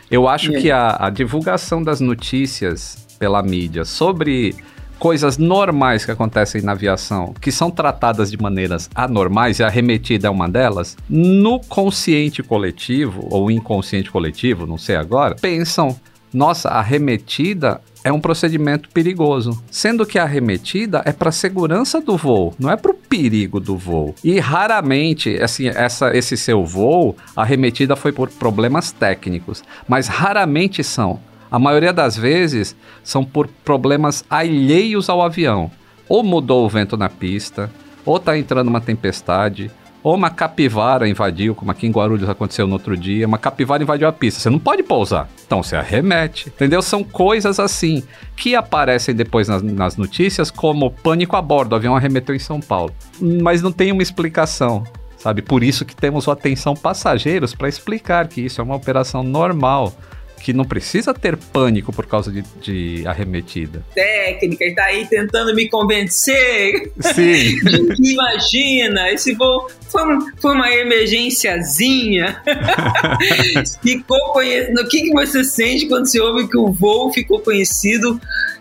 [0.10, 4.56] Eu acho que a, a divulgação das notícias pela mídia sobre
[5.00, 10.28] coisas normais que acontecem na aviação, que são tratadas de maneiras anormais, e a remetida
[10.28, 15.96] é uma delas, no consciente coletivo, ou inconsciente coletivo, não sei agora, pensam.
[16.34, 22.16] Nossa, a remetida é um procedimento perigoso, sendo que a arremetida é para segurança do
[22.16, 24.14] voo, não é para o perigo do voo.
[24.24, 30.84] E raramente, assim, essa, esse seu voo, a arremetida foi por problemas técnicos, mas raramente
[30.84, 35.72] são a maioria das vezes são por problemas alheios ao avião.
[36.10, 37.70] Ou mudou o vento na pista,
[38.06, 39.70] ou está entrando uma tempestade,
[40.04, 44.08] ou uma capivara invadiu, como aqui em Guarulhos aconteceu no outro dia, uma capivara invadiu
[44.08, 44.40] a pista.
[44.40, 45.28] Você não pode pousar.
[45.46, 46.48] Então você arremete.
[46.48, 46.82] Entendeu?
[46.82, 48.04] São coisas assim
[48.36, 51.74] que aparecem depois nas, nas notícias como pânico a bordo.
[51.74, 52.94] O avião arremeteu em São Paulo.
[53.20, 54.84] Mas não tem uma explicação
[55.18, 55.42] sabe?
[55.42, 59.94] Por isso que temos o atenção passageiros para explicar que isso é uma operação normal
[60.42, 63.84] que não precisa ter pânico por causa de, de arremetida.
[63.94, 66.92] Técnica, e tá aí tentando me convencer.
[67.00, 67.56] Sim.
[68.02, 70.04] Imagina, esse voo foi,
[70.42, 72.42] foi uma emergênciazinha.
[73.82, 74.82] ficou conhecido.
[74.82, 78.20] O que, que você sente quando você ouve que o voo ficou conhecido?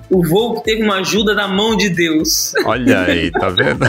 [0.09, 2.53] O voo que teve uma ajuda da mão de Deus.
[2.65, 3.85] Olha aí, tá vendo?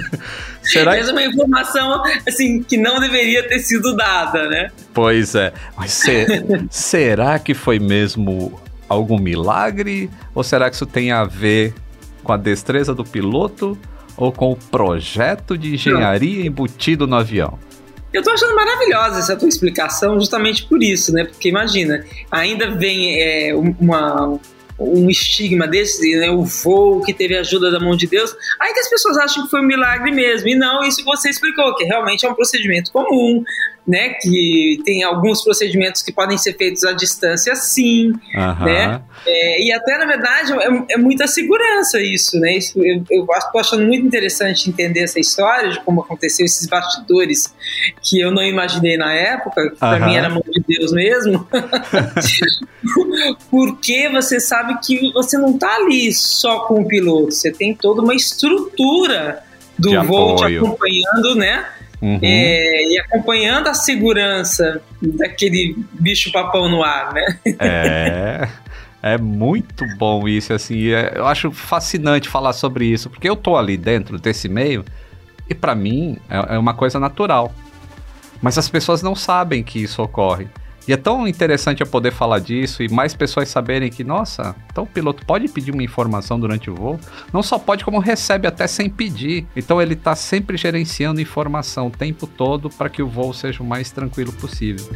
[0.66, 4.70] Será Essa é uma informação assim que não deveria ter sido dada, né?
[4.92, 5.52] Pois é.
[5.76, 6.26] Mas se,
[6.70, 10.10] será que foi mesmo algum milagre?
[10.34, 11.72] Ou será que isso tem a ver
[12.22, 13.78] com a destreza do piloto
[14.16, 16.46] ou com o projeto de engenharia não.
[16.46, 17.58] embutido no avião?
[18.12, 21.24] Eu tô achando maravilhosa essa tua explicação justamente por isso, né?
[21.24, 24.38] Porque imagina, ainda vem é, uma,
[24.78, 28.80] um estigma desse, né, o voo que teve ajuda da mão de Deus, aí que
[28.80, 30.48] as pessoas acham que foi um milagre mesmo.
[30.48, 33.42] E não, isso você explicou, que realmente é um procedimento comum,
[33.86, 34.14] né?
[34.20, 38.64] Que tem alguns procedimentos que podem ser feitos à distância, sim, uhum.
[38.64, 39.02] né?
[39.24, 42.56] É, e até, na verdade, é, é, muita segurança isso, né?
[42.56, 47.54] Isso, eu, eu estou achando muito interessante entender essa história de como aconteceu esses bastidores
[48.02, 51.46] que eu não imaginei na época, que para mim era mão de Deus mesmo.
[53.50, 58.02] Porque você sabe que você não está ali só com o piloto, você tem toda
[58.02, 59.42] uma estrutura
[59.78, 60.48] do de voo apoio.
[60.48, 61.66] te acompanhando, né?
[62.00, 62.18] Uhum.
[62.22, 67.38] É, e acompanhando a segurança daquele bicho papão no ar, né?
[67.58, 68.48] É.
[69.02, 70.88] É muito bom isso, assim.
[70.88, 74.84] É, eu acho fascinante falar sobre isso, porque eu tô ali dentro desse meio
[75.48, 77.54] e para mim é, é uma coisa natural.
[78.42, 80.48] Mas as pessoas não sabem que isso ocorre.
[80.88, 84.84] E é tão interessante eu poder falar disso e mais pessoas saberem que, nossa, então
[84.84, 87.00] o piloto pode pedir uma informação durante o voo.
[87.32, 89.46] Não só pode, como recebe até sem pedir.
[89.56, 93.66] Então ele está sempre gerenciando informação o tempo todo para que o voo seja o
[93.66, 94.86] mais tranquilo possível.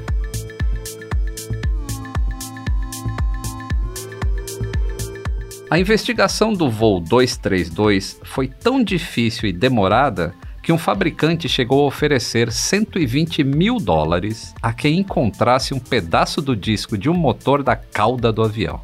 [5.68, 11.86] A investigação do voo 232 foi tão difícil e demorada que um fabricante chegou a
[11.86, 17.76] oferecer 120 mil dólares a quem encontrasse um pedaço do disco de um motor da
[17.76, 18.80] cauda do avião.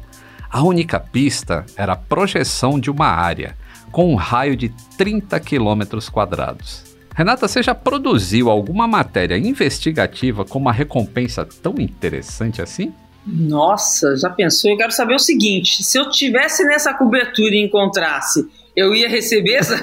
[0.49, 3.55] A única pista era a projeção de uma área,
[3.91, 6.83] com um raio de 30 quilômetros quadrados.
[7.13, 12.93] Renata, você já produziu alguma matéria investigativa com uma recompensa tão interessante assim?
[13.25, 14.71] Nossa, já pensou?
[14.71, 19.55] Eu quero saber o seguinte: se eu tivesse nessa cobertura e encontrasse eu ia receber
[19.55, 19.73] essa,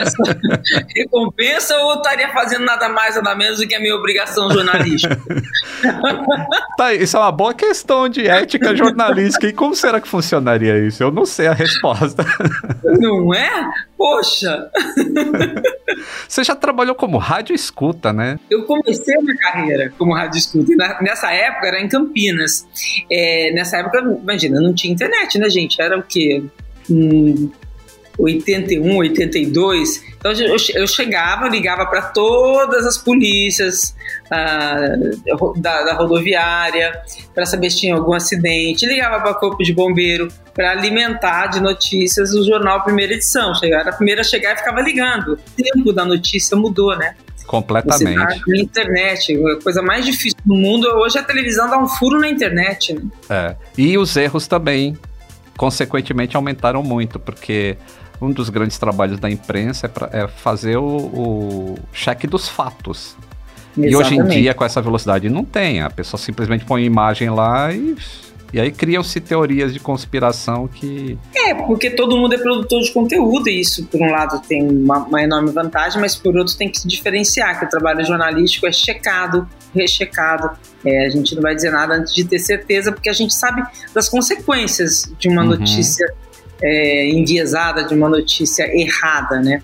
[0.00, 0.40] essa
[0.96, 5.16] recompensa ou estaria fazendo nada mais, nada menos do que a minha obrigação jornalística?
[6.76, 9.46] tá, isso é uma boa questão de ética jornalística.
[9.46, 11.00] E como será que funcionaria isso?
[11.04, 12.24] Eu não sei a resposta.
[12.98, 13.70] Não é?
[13.96, 14.70] Poxa!
[16.28, 18.38] Você já trabalhou como rádio escuta, né?
[18.50, 20.72] Eu comecei a minha carreira como rádio escuta.
[20.72, 22.66] E na, nessa época era em Campinas.
[23.10, 25.80] É, nessa época, imagina, não tinha internet, né, gente?
[25.80, 26.42] Era o quê?
[26.90, 27.50] Hum,
[28.18, 30.04] 81, 82.
[30.18, 33.94] Então eu, chegava, ligava para todas as polícias
[34.30, 34.94] ah,
[35.56, 36.92] da, da, rodoviária
[37.34, 41.60] para saber se tinha algum acidente, ligava para o corpo de bombeiro para alimentar de
[41.60, 43.54] notícias o jornal Primeira Edição.
[43.54, 45.32] Chegava, a primeira a chegar e ficava ligando.
[45.32, 47.14] O tempo da notícia mudou, né?
[47.46, 48.16] Completamente.
[48.16, 51.88] Tá na internet, a coisa mais difícil do mundo hoje é a televisão dar um
[51.88, 52.94] furo na internet.
[52.94, 53.02] Né?
[53.28, 53.56] É.
[53.76, 54.96] E os erros também,
[55.56, 57.76] consequentemente, aumentaram muito, porque
[58.20, 63.16] um dos grandes trabalhos da imprensa é, pra, é fazer o, o, cheque dos fatos.
[63.76, 63.92] Exatamente.
[63.92, 65.80] E hoje em dia, com essa velocidade, não tem.
[65.80, 67.96] A pessoa simplesmente põe imagem lá e
[68.52, 71.18] e aí criam-se teorias de conspiração que.
[71.34, 74.98] É, porque todo mundo é produtor de conteúdo, e isso, por um lado, tem uma,
[74.98, 78.72] uma enorme vantagem, mas por outro, tem que se diferenciar, que o trabalho jornalístico é
[78.72, 80.50] checado, rechecado.
[80.84, 83.62] É, a gente não vai dizer nada antes de ter certeza, porque a gente sabe
[83.94, 85.50] das consequências de uma uhum.
[85.50, 86.12] notícia
[86.60, 89.62] é, enviesada, de uma notícia errada, né?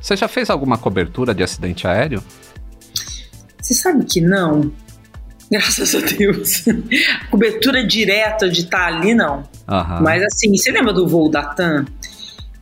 [0.00, 2.22] Você já fez alguma cobertura de acidente aéreo?
[3.60, 4.70] Você sabe que não.
[5.50, 6.64] Graças a Deus.
[7.30, 9.38] Cobertura direta de estar tá ali, não.
[9.68, 10.02] Uhum.
[10.02, 11.86] Mas assim, você lembra do voo da TAM?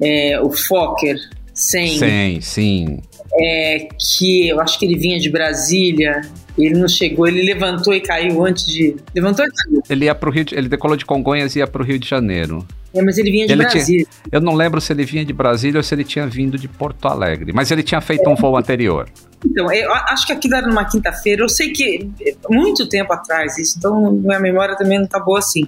[0.00, 1.16] É, o Fokker
[1.52, 1.98] 100?
[1.98, 3.02] Sim, sim.
[3.40, 6.22] É, que eu acho que ele vinha de Brasília.
[6.58, 8.96] Ele não chegou, ele levantou e caiu antes de.
[9.14, 9.82] Levantou e caiu.
[9.88, 12.66] Ele ia pro Rio de, Ele decolou de Congonhas e ia pro Rio de Janeiro.
[12.94, 14.06] É, mas ele vinha de ele Brasília.
[14.06, 16.66] Tinha, eu não lembro se ele vinha de Brasília ou se ele tinha vindo de
[16.66, 17.52] Porto Alegre.
[17.52, 18.28] Mas ele tinha feito é.
[18.28, 19.06] um voo anterior.
[19.44, 21.42] Então, eu acho que aquilo era numa quinta-feira.
[21.42, 22.10] Eu sei que
[22.48, 25.62] muito tempo atrás isso, então minha memória também não tá boa assim.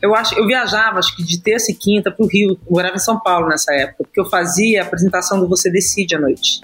[0.00, 2.52] Eu acho, eu viajava, acho que de terça e quinta para o Rio.
[2.52, 6.16] Eu morava em São Paulo nessa época, porque eu fazia a apresentação do Você Decide
[6.16, 6.62] à noite.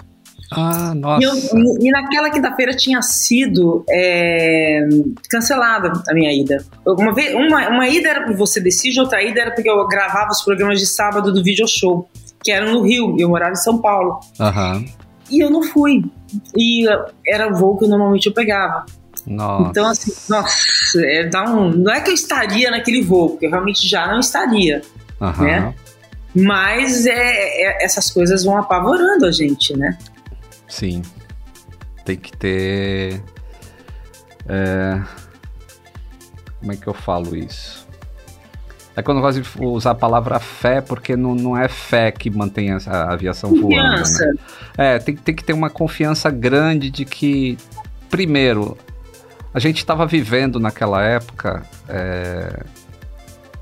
[0.51, 1.23] Ah, nossa.
[1.23, 4.87] E, eu, e naquela quinta-feira tinha sido é,
[5.29, 6.63] cancelada a minha ida.
[6.85, 10.31] Uma, vez, uma, uma ida era porque você decide, outra ida era porque eu gravava
[10.31, 12.09] os programas de sábado do video show,
[12.43, 14.19] que eram no Rio, e eu morava em São Paulo.
[14.39, 14.85] Uhum.
[15.29, 16.03] E eu não fui.
[16.57, 16.85] E
[17.27, 18.85] era o voo que normalmente eu pegava.
[19.27, 19.69] Nossa.
[19.69, 23.51] Então, assim, nossa, é, dá um, não é que eu estaria naquele voo, porque eu
[23.51, 24.81] realmente já não estaria.
[25.21, 25.43] Uhum.
[25.43, 25.75] Né?
[26.35, 29.97] Mas é, é, essas coisas vão apavorando a gente, né?
[30.69, 31.01] Sim.
[32.05, 33.21] Tem que ter.
[34.47, 35.01] É...
[36.59, 37.87] Como é que eu falo isso?
[38.95, 42.29] É quando eu gosto de usar a palavra fé, porque não, não é fé que
[42.29, 44.25] mantém a aviação confiança.
[44.25, 44.37] voando.
[44.37, 44.43] Né?
[44.77, 47.57] É, tem, tem que ter uma confiança grande de que,
[48.09, 48.77] primeiro,
[49.53, 51.63] a gente estava vivendo naquela época.
[51.87, 52.63] É,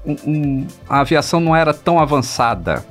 [0.04, 2.84] um, um, a aviação não era tão avançada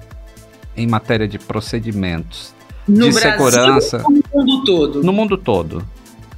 [0.77, 2.56] em matéria de procedimentos
[2.89, 3.99] no de Brasil, segurança.
[3.99, 5.03] No mundo todo.
[5.03, 5.87] No mundo todo.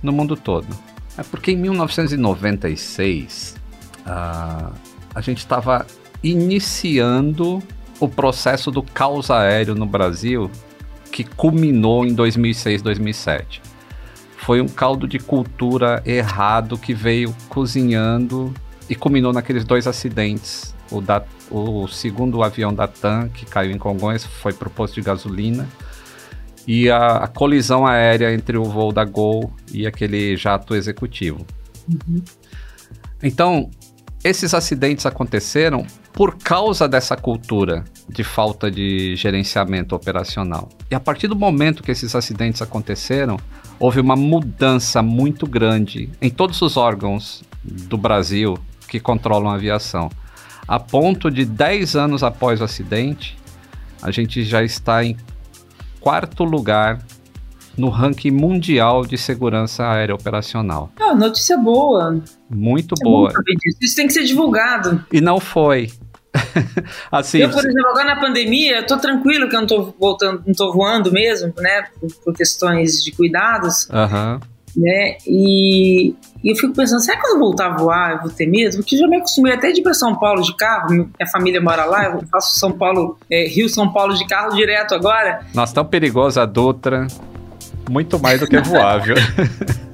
[0.03, 0.67] No mundo todo.
[1.17, 3.57] É porque em 1996
[4.07, 4.73] uh,
[5.15, 5.87] a gente estava
[6.23, 7.63] iniciando
[8.01, 10.51] o processo do caos aéreo no Brasil
[11.11, 13.63] que culminou em 2006, 2007.
[14.37, 18.55] Foi um caldo de cultura errado que veio cozinhando
[18.89, 20.75] e culminou naqueles dois acidentes.
[20.91, 24.95] O, da, o segundo avião da TAM, que caiu em Congonhas, foi para o posto
[24.95, 25.69] de gasolina
[26.69, 31.47] e a, a, colisão aérea entre o voo da Gol e aquele jato executivo.
[31.89, 32.23] Uhum.
[33.23, 33.71] Então,
[34.23, 40.69] esses acidentes aconteceram por causa dessa cultura de falta de gerenciamento operacional.
[40.91, 43.39] E a partir do momento que esses acidentes aconteceram,
[43.81, 50.11] houve uma mudança muito grande em todos os órgãos do Brasil que controlam a aviação.
[50.67, 53.39] A ponto de 10 anos após o acidente,
[54.03, 55.17] a gente já está em
[56.01, 56.99] quarto lugar
[57.77, 60.91] no ranking mundial de segurança aérea operacional.
[60.99, 62.21] Ah, notícia boa.
[62.51, 63.33] Muito é boa.
[63.81, 65.05] Isso tem que ser divulgado.
[65.13, 65.91] E não foi.
[67.11, 70.43] assim, eu, por exemplo, agora na pandemia, eu tô tranquilo que eu não tô voltando,
[70.47, 71.87] não tô voando mesmo, né?
[71.99, 73.89] Por, por questões de cuidados.
[73.91, 74.41] Aham.
[74.79, 75.17] Né?
[75.27, 78.47] E, e, eu fico pensando, será que quando eu voltar a voar eu vou ter
[78.47, 78.77] medo?
[78.77, 81.61] Porque eu já me acostumei até de ir para São Paulo de carro, minha família
[81.61, 85.41] mora lá, eu faço São Paulo, é, Rio São Paulo de carro direto agora.
[85.53, 87.07] Nossa, tão perigosa a Dutra,
[87.91, 89.17] muito mais do que voar, viu?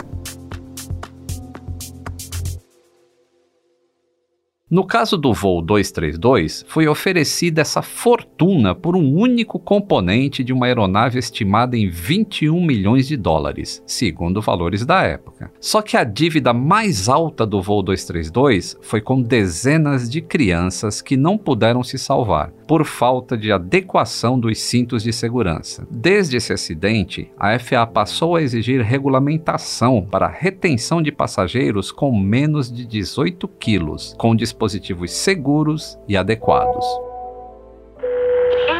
[4.74, 10.66] No caso do voo 232, foi oferecida essa fortuna por um único componente de uma
[10.66, 15.52] aeronave estimada em 21 milhões de dólares, segundo valores da época.
[15.60, 21.16] Só que a dívida mais alta do voo 232 foi com dezenas de crianças que
[21.16, 25.86] não puderam se salvar por falta de adequação dos cintos de segurança.
[25.90, 32.70] Desde esse acidente, a FAA passou a exigir regulamentação para retenção de passageiros com menos
[32.72, 36.84] de 18 quilos, com dispositivos seguros e adequados.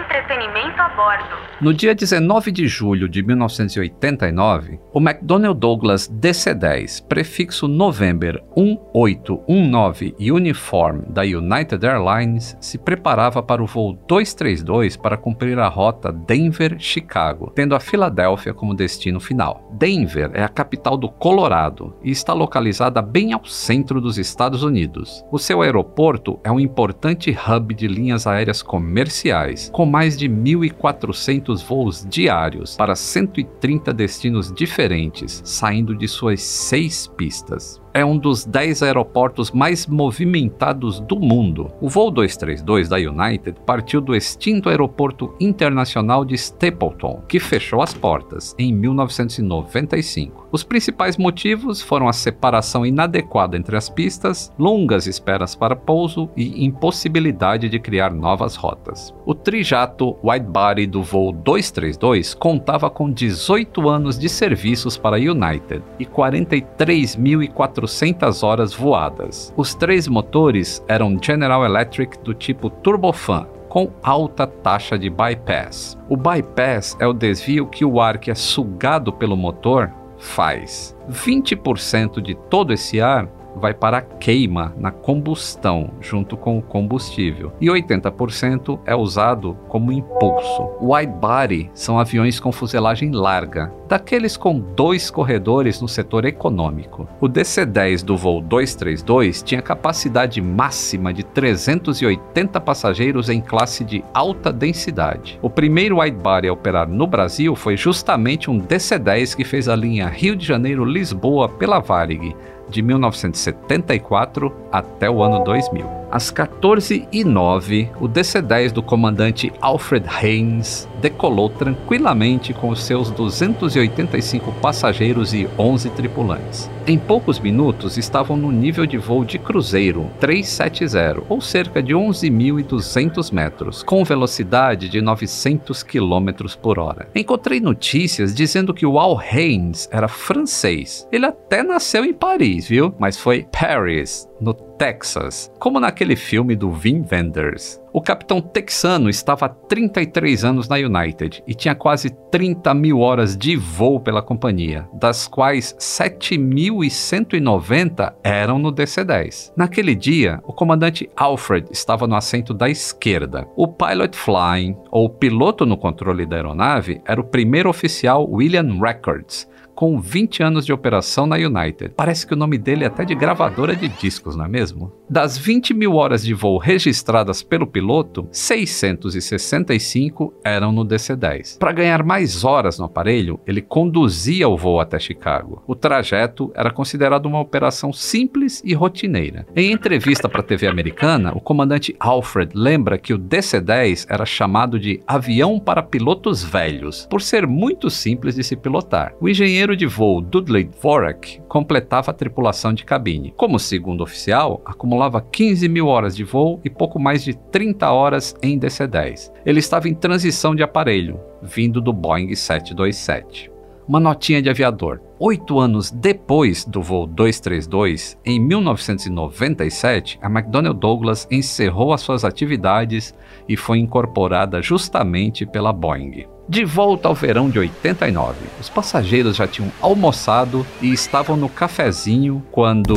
[0.04, 1.44] Entretenimento a bordo.
[1.60, 11.02] No dia 19 de julho de 1989, o McDonnell Douglas DC-10, prefixo November 1819 Uniform
[11.08, 17.74] da United Airlines, se preparava para o voo 232 para cumprir a rota Denver-Chicago, tendo
[17.74, 19.68] a Filadélfia como destino final.
[19.72, 25.24] Denver é a capital do Colorado e está localizada bem ao centro dos Estados Unidos.
[25.32, 31.64] O seu aeroporto é um importante hub de linhas aéreas comerciais, com mais de 1.400
[31.64, 38.82] voos diários para 130 destinos diferentes, saindo de suas seis pistas é um dos 10
[38.82, 41.70] aeroportos mais movimentados do mundo.
[41.80, 47.94] O voo 232 da United partiu do extinto Aeroporto Internacional de Stapleton, que fechou as
[47.94, 50.48] portas em 1995.
[50.50, 56.64] Os principais motivos foram a separação inadequada entre as pistas, longas esperas para pouso e
[56.64, 59.14] impossibilidade de criar novas rotas.
[59.24, 65.82] O trijato widebody do voo 232 contava com 18 anos de serviços para a United
[66.00, 69.52] e 43.400 400 horas voadas.
[69.56, 75.98] Os três motores eram General Electric do tipo turbofan, com alta taxa de bypass.
[76.08, 80.96] O bypass é o desvio que o ar que é sugado pelo motor faz.
[81.10, 87.52] 20% de todo esse ar vai para a queima na combustão junto com o combustível
[87.60, 90.70] e 80% é usado como impulso.
[90.80, 97.08] Wide body são aviões com fuselagem larga, daqueles com dois corredores no setor econômico.
[97.20, 104.52] O DC-10 do voo 232 tinha capacidade máxima de 380 passageiros em classe de alta
[104.52, 105.38] densidade.
[105.42, 109.76] O primeiro wide body a operar no Brasil foi justamente um DC-10 que fez a
[109.76, 112.34] linha Rio de Janeiro-Lisboa pela Varig
[112.68, 115.84] de 1974 até o ano 2000.
[116.10, 123.10] Às 14 e 09 o DC-10 do comandante Alfred Haynes decolou tranquilamente com os seus
[123.10, 126.70] 285 passageiros e 11 tripulantes.
[126.86, 133.32] Em poucos minutos estavam no nível de voo de cruzeiro 370, ou cerca de 11.200
[133.32, 136.30] metros, com velocidade de 900 km
[136.60, 137.06] por hora.
[137.14, 141.06] Encontrei notícias dizendo que o Al Haynes era francês.
[141.12, 142.94] Ele até nasceu em Paris, viu?
[142.98, 147.80] Mas foi Paris, no Texas, como naquele filme do Vin Wenders.
[147.92, 153.34] O capitão texano estava há 33 anos na United e tinha quase 30 mil horas
[153.36, 159.52] de voo pela companhia, das quais 7.190 eram no DC-10.
[159.56, 163.46] Naquele dia, o comandante Alfred estava no assento da esquerda.
[163.56, 169.48] O pilot flying, ou piloto no controle da aeronave, era o primeiro oficial William Records,
[169.74, 171.92] com 20 anos de operação na United.
[171.96, 174.92] Parece que o nome dele é até de gravadora de discos, não é mesmo?
[175.08, 181.58] Das 20 mil horas de voo registradas pelo piloto, 665 eram no DC-10.
[181.58, 185.62] Para ganhar mais horas no aparelho, ele conduzia o voo até Chicago.
[185.66, 189.46] O trajeto era considerado uma operação simples e rotineira.
[189.54, 194.78] Em entrevista para a TV americana, o comandante Alfred lembra que o DC-10 era chamado
[194.78, 199.14] de avião para pilotos velhos, por ser muito simples de se pilotar.
[199.20, 203.32] O engenheiro de voo Dudley Dvorak completava a tripulação de cabine.
[203.34, 208.36] Como segundo oficial, acumulava 15 mil horas de voo e pouco mais de 30 horas
[208.42, 209.32] em DC-10.
[209.46, 213.50] Ele estava em transição de aparelho, vindo do Boeing 727.
[213.88, 215.00] Uma notinha de aviador.
[215.18, 223.14] Oito anos depois do voo 232, em 1997, a McDonnell Douglas encerrou as suas atividades
[223.48, 226.26] e foi incorporada justamente pela Boeing.
[226.46, 232.44] De volta ao verão de 89, os passageiros já tinham almoçado e estavam no cafezinho
[232.52, 232.94] quando,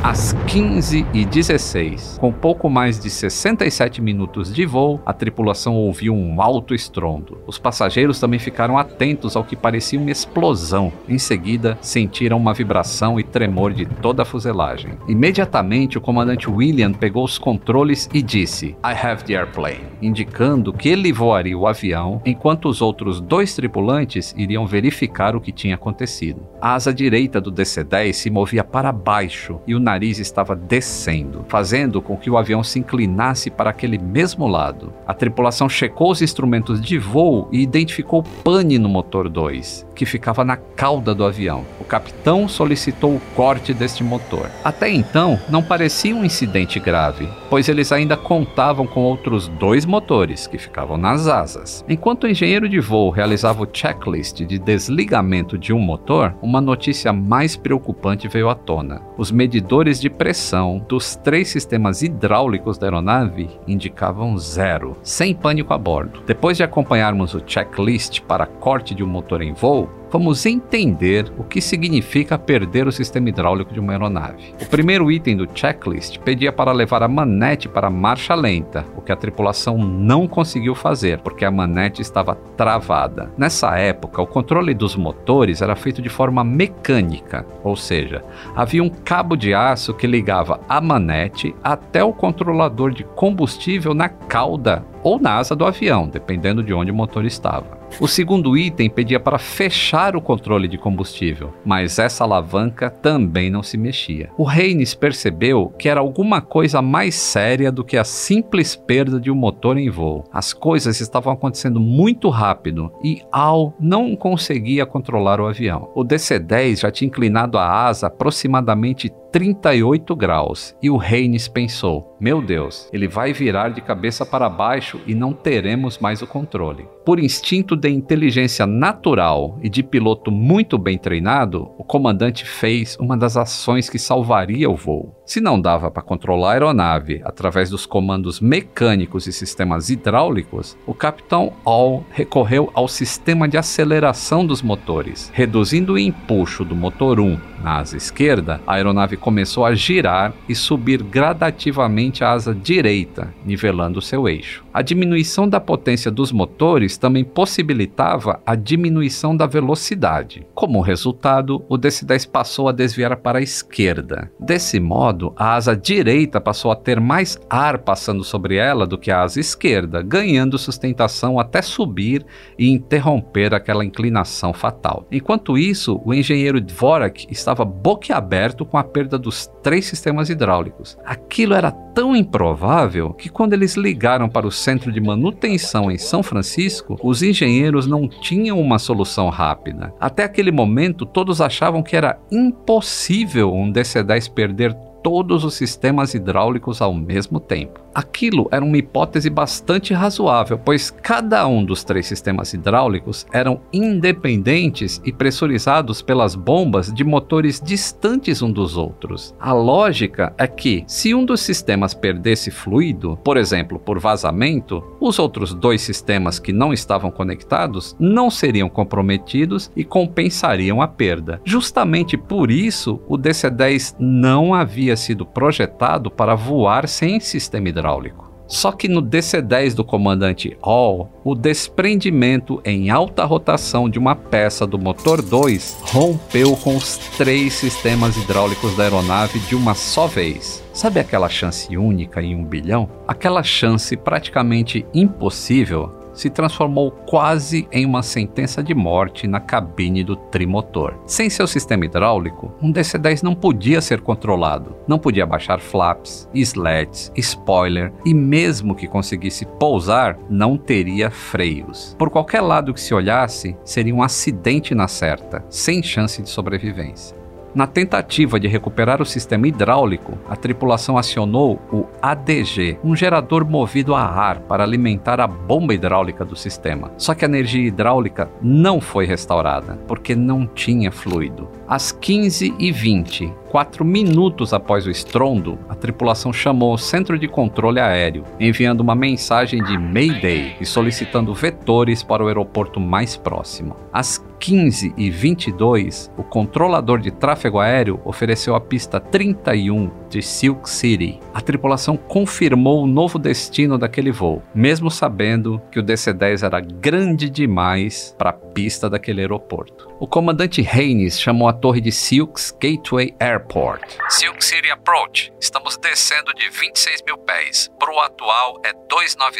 [0.00, 6.72] às 15h16, com pouco mais de 67 minutos de voo, a tripulação ouviu um alto
[6.72, 7.38] estrondo.
[7.48, 10.92] Os passageiros também ficaram atentos ao que parecia uma explosão.
[11.08, 14.92] Em seguida, sentiram uma vibração e tremor de toda a fuselagem.
[15.08, 20.88] Imediatamente, o comandante William pegou os controles e disse: I have the airplane, indicando que
[20.88, 26.46] ele voaria o avião enquanto os outros dois tripulantes iriam verificar o que tinha acontecido.
[26.60, 32.00] A asa direita do DC-10 se movia para baixo e o nariz estava descendo, fazendo
[32.00, 34.92] com que o avião se inclinasse para aquele mesmo lado.
[35.06, 40.44] A tripulação checou os instrumentos de voo e identificou pane no motor 2, que ficava
[40.44, 41.64] na cauda do avião.
[41.80, 44.50] O capitão solicitou o corte deste motor.
[44.62, 50.46] Até então, não parecia um incidente grave, pois eles ainda contavam com outros dois motores
[50.46, 51.84] que ficavam nas asas.
[51.88, 57.12] Enquanto o engenheiro de voo realizava o checklist de desligamento de um motor, uma notícia
[57.12, 59.02] mais preocupante veio à tona.
[59.16, 65.78] Os medidores de pressão dos três sistemas hidráulicos da aeronave indicavam zero, sem pânico a
[65.78, 66.22] bordo.
[66.26, 71.42] Depois de acompanharmos o checklist para corte de um motor em voo, vamos entender o
[71.42, 74.54] que significa perder o sistema hidráulico de uma aeronave.
[74.62, 79.10] O primeiro item do checklist pedia para levar a manete para marcha lenta, o que
[79.10, 83.32] a tripulação não conseguiu fazer porque a manete estava travada.
[83.36, 88.22] Nessa época, o controle dos motores era feito de forma mecânica, ou seja,
[88.54, 94.08] havia um cabo de aço que ligava a manete até o controlador de combustível na
[94.08, 97.78] cauda ou na asa do avião, dependendo de onde o motor estava.
[98.00, 103.62] O segundo item pedia para fechar o controle de combustível, mas essa alavanca também não
[103.62, 104.30] se mexia.
[104.36, 109.30] O Reines percebeu que era alguma coisa mais séria do que a simples perda de
[109.30, 110.24] um motor em voo.
[110.32, 115.90] As coisas estavam acontecendo muito rápido e Al não conseguia controlar o avião.
[115.94, 122.40] O DC-10 já tinha inclinado a asa aproximadamente 38 graus e o Reines pensou: Meu
[122.40, 126.86] Deus, ele vai virar de cabeça para baixo e não teremos mais o controle.
[127.04, 133.14] Por instinto de inteligência natural e de piloto muito bem treinado, o comandante fez uma
[133.14, 135.14] das ações que salvaria o voo.
[135.26, 140.94] Se não dava para controlar a aeronave através dos comandos mecânicos e sistemas hidráulicos, o
[140.94, 145.30] capitão All recorreu ao sistema de aceleração dos motores.
[145.34, 150.54] Reduzindo o empuxo do motor 1 na asa esquerda, a aeronave começou a girar e
[150.54, 154.62] subir gradativamente a asa direita, nivelando seu eixo.
[154.72, 160.46] A diminuição da potência dos motores também possibilitava a diminuição da velocidade.
[160.54, 164.30] Como resultado, o DC-10 passou a desviar para a esquerda.
[164.38, 169.10] Desse modo, a asa direita passou a ter mais ar passando sobre ela do que
[169.10, 172.24] a asa esquerda, ganhando sustentação até subir
[172.58, 175.06] e interromper aquela inclinação fatal.
[175.10, 180.96] Enquanto isso, o engenheiro Dvorak estava boquiaberto com a perda dos três sistemas hidráulicos.
[181.04, 186.22] Aquilo era tão improvável que, quando eles ligaram para o centro de manutenção em São
[186.22, 189.92] Francisco, os engenheiros não tinham uma solução rápida.
[190.00, 196.80] Até aquele momento, todos achavam que era impossível um DC-10 perder todos os sistemas hidráulicos
[196.80, 197.83] ao mesmo tempo.
[197.94, 205.00] Aquilo era uma hipótese bastante razoável, pois cada um dos três sistemas hidráulicos eram independentes
[205.04, 209.32] e pressurizados pelas bombas de motores distantes um dos outros.
[209.38, 215.20] A lógica é que, se um dos sistemas perdesse fluido, por exemplo, por vazamento, os
[215.20, 221.40] outros dois sistemas que não estavam conectados não seriam comprometidos e compensariam a perda.
[221.44, 228.32] Justamente por isso, o DC-10 não havia sido projetado para voar sem sistema hidráulico hidráulico.
[228.46, 234.66] Só que no DC-10 do comandante Hall, o desprendimento em alta rotação de uma peça
[234.66, 240.62] do motor 2 rompeu com os três sistemas hidráulicos da aeronave de uma só vez.
[240.74, 242.88] Sabe aquela chance única em um bilhão?
[243.08, 250.16] Aquela chance praticamente impossível se transformou quase em uma sentença de morte na cabine do
[250.16, 250.94] trimotor.
[251.06, 257.12] Sem seu sistema hidráulico, um DC-10 não podia ser controlado, não podia baixar flaps, sleds,
[257.16, 261.94] spoiler e mesmo que conseguisse pousar, não teria freios.
[261.98, 267.23] Por qualquer lado que se olhasse, seria um acidente na certa, sem chance de sobrevivência.
[267.54, 273.94] Na tentativa de recuperar o sistema hidráulico, a tripulação acionou o ADG, um gerador movido
[273.94, 276.90] a ar para alimentar a bomba hidráulica do sistema.
[276.98, 281.48] Só que a energia hidráulica não foi restaurada, porque não tinha fluido.
[281.68, 288.24] Às 15h20, quatro minutos após o estrondo, a tripulação chamou o centro de controle aéreo,
[288.40, 293.76] enviando uma mensagem de Mayday e solicitando vetores para o aeroporto mais próximo.
[293.92, 300.70] Às 15 e 22, o controlador de tráfego aéreo ofereceu a pista 31 de Silk
[300.70, 301.18] City.
[301.34, 307.28] A tripulação confirmou o novo destino daquele voo, mesmo sabendo que o DC-10 era grande
[307.28, 309.92] demais para a pista daquele aeroporto.
[309.98, 313.82] O comandante Haynes chamou a torre de Silk's Gateway Airport.
[314.08, 315.32] Silk City Approach.
[315.40, 317.68] Estamos descendo de 26 mil pés.
[317.78, 319.34] Pro atual é 290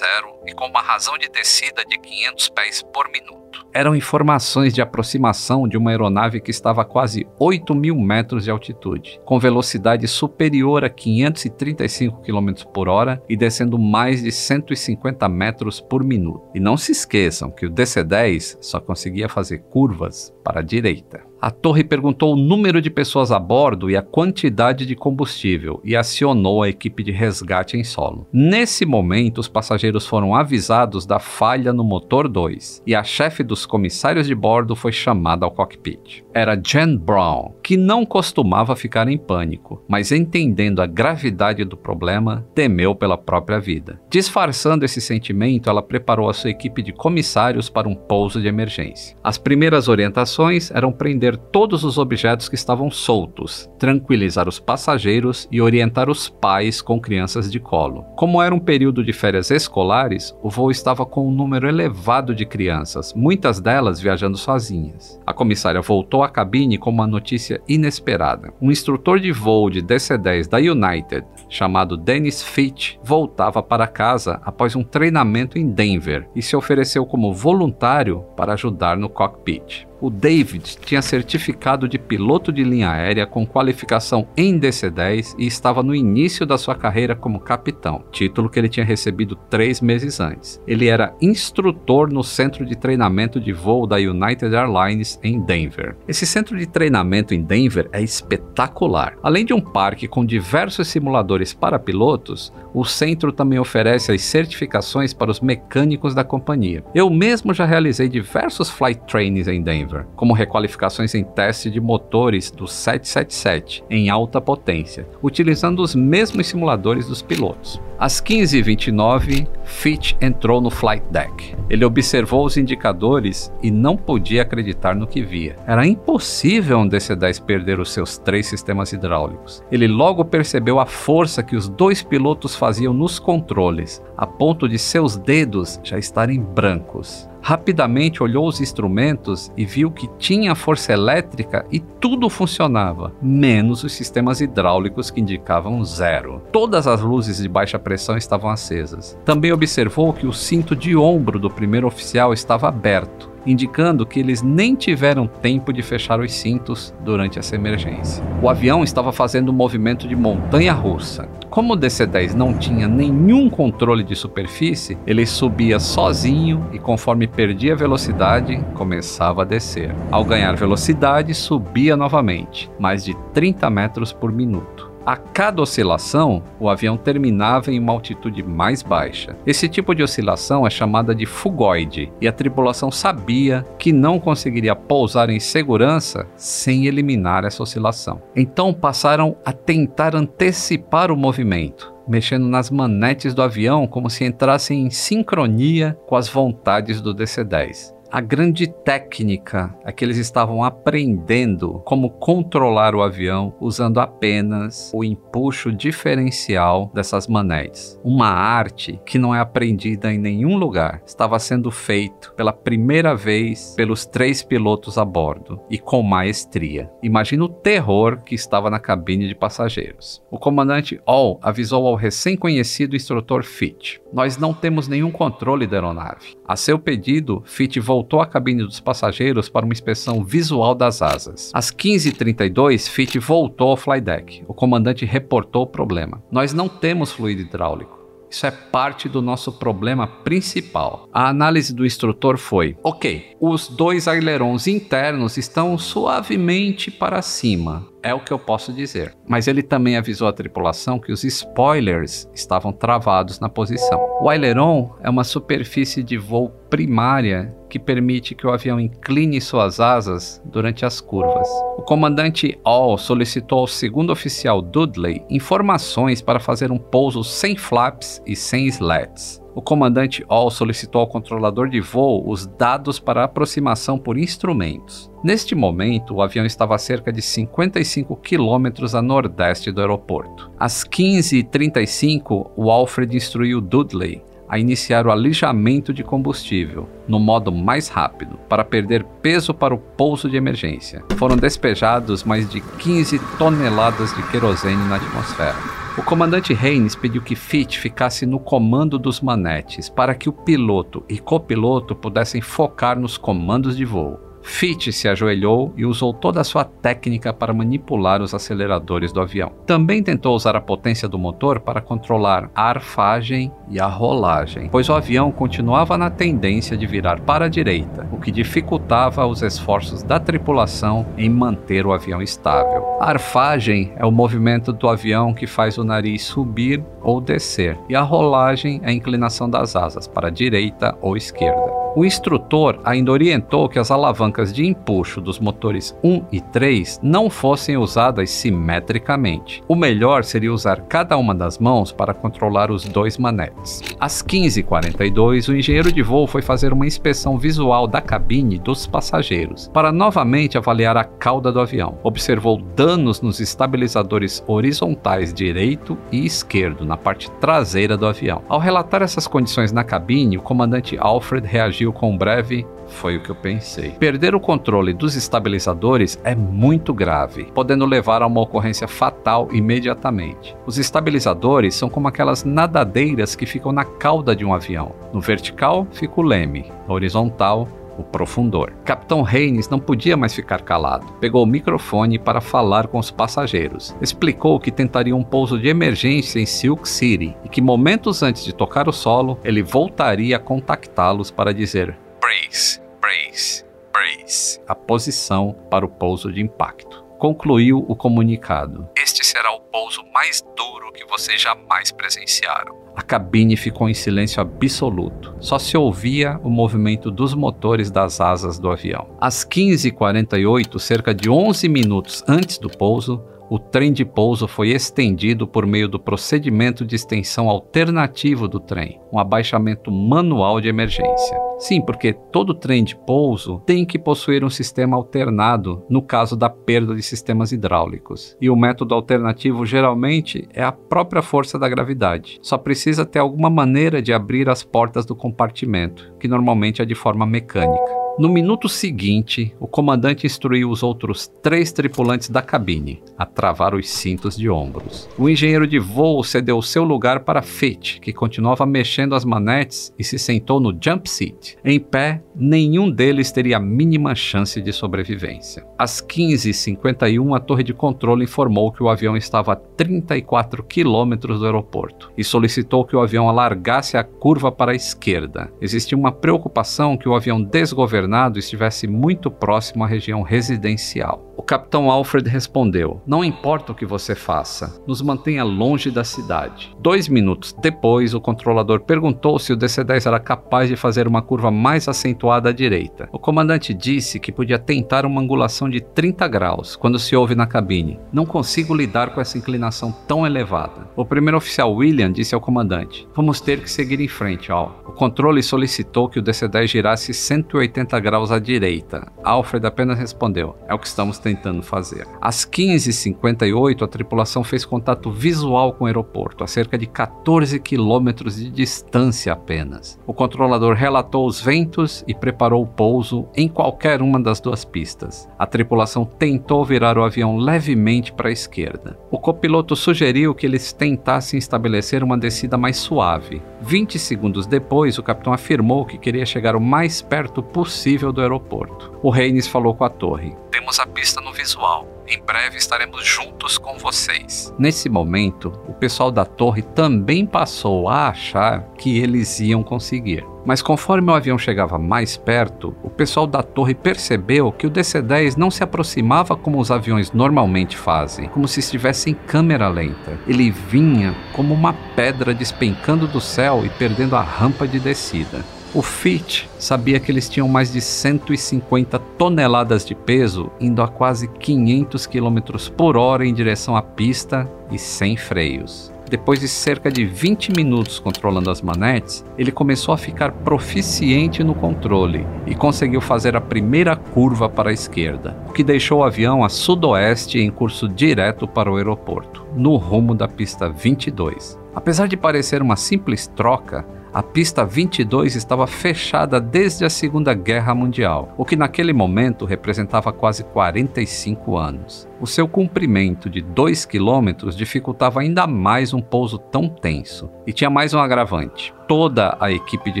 [0.46, 3.42] e com uma razão de descida de 500 pés por minuto
[3.74, 8.50] eram informações de aproximação de uma aeronave que estava a quase 8 mil metros de
[8.50, 10.51] altitude, com velocidade superior
[10.84, 16.42] a 535 km por hora e descendo mais de 150 metros por minuto.
[16.54, 21.31] E não se esqueçam que o DC-10 só conseguia fazer curvas para a direita.
[21.42, 25.96] A torre perguntou o número de pessoas a bordo e a quantidade de combustível e
[25.96, 28.28] acionou a equipe de resgate em solo.
[28.32, 33.66] Nesse momento, os passageiros foram avisados da falha no motor 2 e a chefe dos
[33.66, 36.22] comissários de bordo foi chamada ao cockpit.
[36.32, 42.46] Era Jen Brown, que não costumava ficar em pânico, mas entendendo a gravidade do problema,
[42.54, 44.00] temeu pela própria vida.
[44.08, 49.16] Disfarçando esse sentimento, ela preparou a sua equipe de comissários para um pouso de emergência.
[49.24, 55.60] As primeiras orientações eram prender todos os objetos que estavam soltos, tranquilizar os passageiros e
[55.60, 58.04] orientar os pais com crianças de colo.
[58.16, 62.44] Como era um período de férias escolares, o voo estava com um número elevado de
[62.44, 65.20] crianças, muitas delas viajando sozinhas.
[65.26, 68.52] A comissária voltou à cabine com uma notícia inesperada.
[68.60, 74.74] Um instrutor de voo de DC-10 da United, chamado Dennis Fitch, voltava para casa após
[74.74, 79.86] um treinamento em Denver e se ofereceu como voluntário para ajudar no cockpit.
[80.02, 85.80] O David tinha certificado de piloto de linha aérea com qualificação em DC-10 e estava
[85.80, 90.60] no início da sua carreira como capitão, título que ele tinha recebido três meses antes.
[90.66, 95.94] Ele era instrutor no centro de treinamento de voo da United Airlines em Denver.
[96.08, 99.16] Esse centro de treinamento em Denver é espetacular.
[99.22, 105.14] Além de um parque com diversos simuladores para pilotos, o centro também oferece as certificações
[105.14, 106.82] para os mecânicos da companhia.
[106.92, 112.50] Eu mesmo já realizei diversos flight trainings em Denver Como requalificações em teste de motores
[112.50, 117.80] do 777 em alta potência, utilizando os mesmos simuladores dos pilotos.
[117.98, 121.54] Às 15h29, Fitch entrou no flight deck.
[121.70, 125.54] Ele observou os indicadores e não podia acreditar no que via.
[125.66, 129.62] Era impossível um DC-10 perder os seus três sistemas hidráulicos.
[129.70, 134.80] Ele logo percebeu a força que os dois pilotos faziam nos controles, a ponto de
[134.80, 137.28] seus dedos já estarem brancos.
[137.42, 143.92] Rapidamente olhou os instrumentos e viu que tinha força elétrica e tudo funcionava, menos os
[143.92, 146.40] sistemas hidráulicos que indicavam zero.
[146.52, 149.18] Todas as luzes de baixa pressão estavam acesas.
[149.24, 154.42] Também observou que o cinto de ombro do primeiro oficial estava aberto indicando que eles
[154.42, 158.22] nem tiveram tempo de fechar os cintos durante essa emergência.
[158.42, 161.28] O avião estava fazendo um movimento de montanha russa.
[161.50, 167.76] Como o DC-10 não tinha nenhum controle de superfície, ele subia sozinho e conforme perdia
[167.76, 169.94] velocidade, começava a descer.
[170.10, 174.91] Ao ganhar velocidade, subia novamente, mais de 30 metros por minuto.
[175.04, 179.36] A cada oscilação, o avião terminava em uma altitude mais baixa.
[179.44, 184.76] Esse tipo de oscilação é chamada de fugoide, e a tripulação sabia que não conseguiria
[184.76, 188.22] pousar em segurança sem eliminar essa oscilação.
[188.36, 194.86] Então passaram a tentar antecipar o movimento, mexendo nas manetes do avião como se entrassem
[194.86, 201.80] em sincronia com as vontades do DC-10 a grande técnica é que eles estavam aprendendo
[201.82, 207.98] como controlar o avião usando apenas o empuxo diferencial dessas manetes.
[208.04, 211.00] Uma arte que não é aprendida em nenhum lugar.
[211.06, 216.90] Estava sendo feito pela primeira vez pelos três pilotos a bordo e com maestria.
[217.02, 220.22] Imagina o terror que estava na cabine de passageiros.
[220.30, 226.36] O comandante All avisou ao recém-conhecido instrutor Fitch: Nós não temos nenhum controle da aeronave.
[226.52, 231.50] A seu pedido, Fitch voltou à cabine dos passageiros para uma inspeção visual das asas.
[231.54, 234.44] Às 15h32, Fitch voltou ao flydeck.
[234.46, 236.22] O comandante reportou o problema.
[236.30, 238.01] Nós não temos fluido hidráulico.
[238.32, 241.06] Isso é parte do nosso problema principal.
[241.12, 247.86] A análise do instrutor foi: ok, os dois ailerons internos estão suavemente para cima.
[248.02, 249.14] É o que eu posso dizer.
[249.28, 254.00] Mas ele também avisou a tripulação que os spoilers estavam travados na posição.
[254.20, 259.80] O aileron é uma superfície de voo primária que permite que o avião incline suas
[259.80, 261.48] asas durante as curvas.
[261.78, 268.20] O comandante All solicitou ao segundo oficial Dudley informações para fazer um pouso sem flaps
[268.26, 273.98] e sem slats o comandante All solicitou ao controlador de voo os dados para aproximação
[273.98, 275.10] por instrumentos.
[275.22, 280.50] Neste momento, o avião estava a cerca de 55 quilômetros a nordeste do aeroporto.
[280.58, 284.22] Às 15h35, o Alfred instruiu Dudley
[284.52, 289.78] a iniciar o alijamento de combustível, no modo mais rápido, para perder peso para o
[289.78, 291.02] pouso de emergência.
[291.16, 295.56] Foram despejados mais de 15 toneladas de querosene na atmosfera.
[295.96, 301.02] O comandante Haynes pediu que Fitch ficasse no comando dos manetes para que o piloto
[301.08, 304.31] e copiloto pudessem focar nos comandos de voo.
[304.42, 309.52] Fitch se ajoelhou e usou toda a sua técnica para manipular os aceleradores do avião.
[309.66, 314.88] Também tentou usar a potência do motor para controlar a arfagem e a rolagem, pois
[314.88, 320.02] o avião continuava na tendência de virar para a direita, o que dificultava os esforços
[320.02, 322.96] da tripulação em manter o avião estável.
[323.00, 327.96] A arfagem é o movimento do avião que faz o nariz subir ou descer, e
[327.96, 331.82] a rolagem é a inclinação das asas para a direita ou esquerda.
[331.94, 337.28] O instrutor ainda orientou que as alavancas de empuxo dos motores 1 e 3 não
[337.28, 339.62] fossem usadas simetricamente.
[339.68, 343.82] O melhor seria usar cada uma das mãos para controlar os dois manetes.
[344.00, 349.68] Às 15h42, o engenheiro de voo foi fazer uma inspeção visual da cabine dos passageiros
[349.68, 351.98] para novamente avaliar a cauda do avião.
[352.02, 358.42] Observou danos nos estabilizadores horizontais direito e esquerdo na parte traseira do avião.
[358.48, 363.16] Ao relatar essas condições na cabine, o comandante Alfred reagiu reagiu com um breve foi
[363.16, 363.90] o que eu pensei.
[363.92, 370.54] Perder o controle dos estabilizadores é muito grave, podendo levar a uma ocorrência fatal imediatamente.
[370.66, 374.92] Os estabilizadores são como aquelas nadadeiras que ficam na cauda de um avião.
[375.12, 377.66] No vertical fica o leme, no horizontal
[377.98, 378.72] o profundor.
[378.84, 381.06] Capitão Haynes não podia mais ficar calado.
[381.20, 383.94] Pegou o microfone para falar com os passageiros.
[384.00, 388.54] Explicou que tentaria um pouso de emergência em Silk City e que momentos antes de
[388.54, 395.84] tocar o solo, ele voltaria a contactá-los para dizer brace, brace, brace, a posição para
[395.84, 397.02] o pouso de impacto.
[397.18, 398.88] Concluiu o comunicado.
[398.96, 402.80] Este será o pouso mais duro que vocês jamais presenciaram.
[402.94, 405.34] A cabine ficou em silêncio absoluto.
[405.40, 409.16] Só se ouvia o movimento dos motores das asas do avião.
[409.20, 413.20] Às 15h48, cerca de 11 minutos antes do pouso,
[413.52, 418.98] o trem de pouso foi estendido por meio do procedimento de extensão alternativo do trem,
[419.12, 421.38] um abaixamento manual de emergência.
[421.58, 426.48] Sim, porque todo trem de pouso tem que possuir um sistema alternado no caso da
[426.48, 428.34] perda de sistemas hidráulicos.
[428.40, 432.38] E o método alternativo geralmente é a própria força da gravidade.
[432.40, 436.94] Só precisa ter alguma maneira de abrir as portas do compartimento, que normalmente é de
[436.94, 438.01] forma mecânica.
[438.18, 443.88] No minuto seguinte, o comandante instruiu os outros três tripulantes da cabine a travar os
[443.88, 445.08] cintos de ombros.
[445.18, 450.04] O engenheiro de voo cedeu seu lugar para Fitch, que continuava mexendo as manetes e
[450.04, 451.56] se sentou no jump seat.
[451.64, 455.64] Em pé, nenhum deles teria a mínima chance de sobrevivência.
[455.82, 461.46] Às 15h51, a torre de controle informou que o avião estava a 34 quilômetros do
[461.46, 465.52] aeroporto e solicitou que o avião alargasse a curva para a esquerda.
[465.60, 471.31] Existia uma preocupação que o avião desgovernado governado estivesse muito próximo à região residencial.
[471.42, 476.72] O capitão Alfred respondeu: Não importa o que você faça, nos mantenha longe da cidade.
[476.80, 481.50] Dois minutos depois, o controlador perguntou se o DC-10 era capaz de fazer uma curva
[481.50, 483.08] mais acentuada à direita.
[483.10, 487.44] O comandante disse que podia tentar uma angulação de 30 graus quando se ouve na
[487.44, 487.98] cabine.
[488.12, 490.88] Não consigo lidar com essa inclinação tão elevada.
[490.94, 494.80] O primeiro oficial William disse ao comandante: Vamos ter que seguir em frente, Al.
[494.86, 499.10] O controle solicitou que o DC-10 girasse 180 graus à direita.
[499.24, 501.31] Alfred apenas respondeu: É o que estamos tentando
[501.62, 502.06] fazer.
[502.20, 508.36] Às 15h58, a tripulação fez contato visual com o aeroporto, a cerca de 14 quilômetros
[508.36, 509.98] de distância apenas.
[510.06, 515.28] O controlador relatou os ventos e preparou o pouso em qualquer uma das duas pistas.
[515.38, 518.98] A tripulação tentou virar o avião levemente para a esquerda.
[519.10, 523.42] O copiloto sugeriu que eles tentassem estabelecer uma descida mais suave.
[523.60, 528.92] 20 segundos depois, o capitão afirmou que queria chegar o mais perto possível do aeroporto.
[529.02, 531.86] O Reines falou com a torre: Temos a pista no visual.
[532.06, 534.52] Em breve estaremos juntos com vocês.
[534.58, 540.24] Nesse momento, o pessoal da torre também passou a achar que eles iam conseguir.
[540.44, 545.36] Mas conforme o avião chegava mais perto, o pessoal da torre percebeu que o DC-10
[545.36, 550.18] não se aproximava como os aviões normalmente fazem, como se estivesse em câmera lenta.
[550.26, 555.44] Ele vinha como uma pedra despencando do céu e perdendo a rampa de descida.
[555.74, 561.26] O Fitch sabia que eles tinham mais de 150 toneladas de peso, indo a quase
[561.26, 562.40] 500 km
[562.76, 565.90] por hora em direção à pista e sem freios.
[566.10, 571.54] Depois de cerca de 20 minutos controlando as manetes, ele começou a ficar proficiente no
[571.54, 576.44] controle e conseguiu fazer a primeira curva para a esquerda, o que deixou o avião
[576.44, 581.58] a sudoeste em curso direto para o aeroporto, no rumo da pista 22.
[581.74, 587.74] Apesar de parecer uma simples troca, a pista 22 estava fechada desde a Segunda Guerra
[587.74, 592.06] Mundial, o que naquele momento representava quase 45 anos.
[592.20, 597.30] O seu comprimento de 2 quilômetros dificultava ainda mais um pouso tão tenso.
[597.46, 600.00] E tinha mais um agravante: toda a equipe de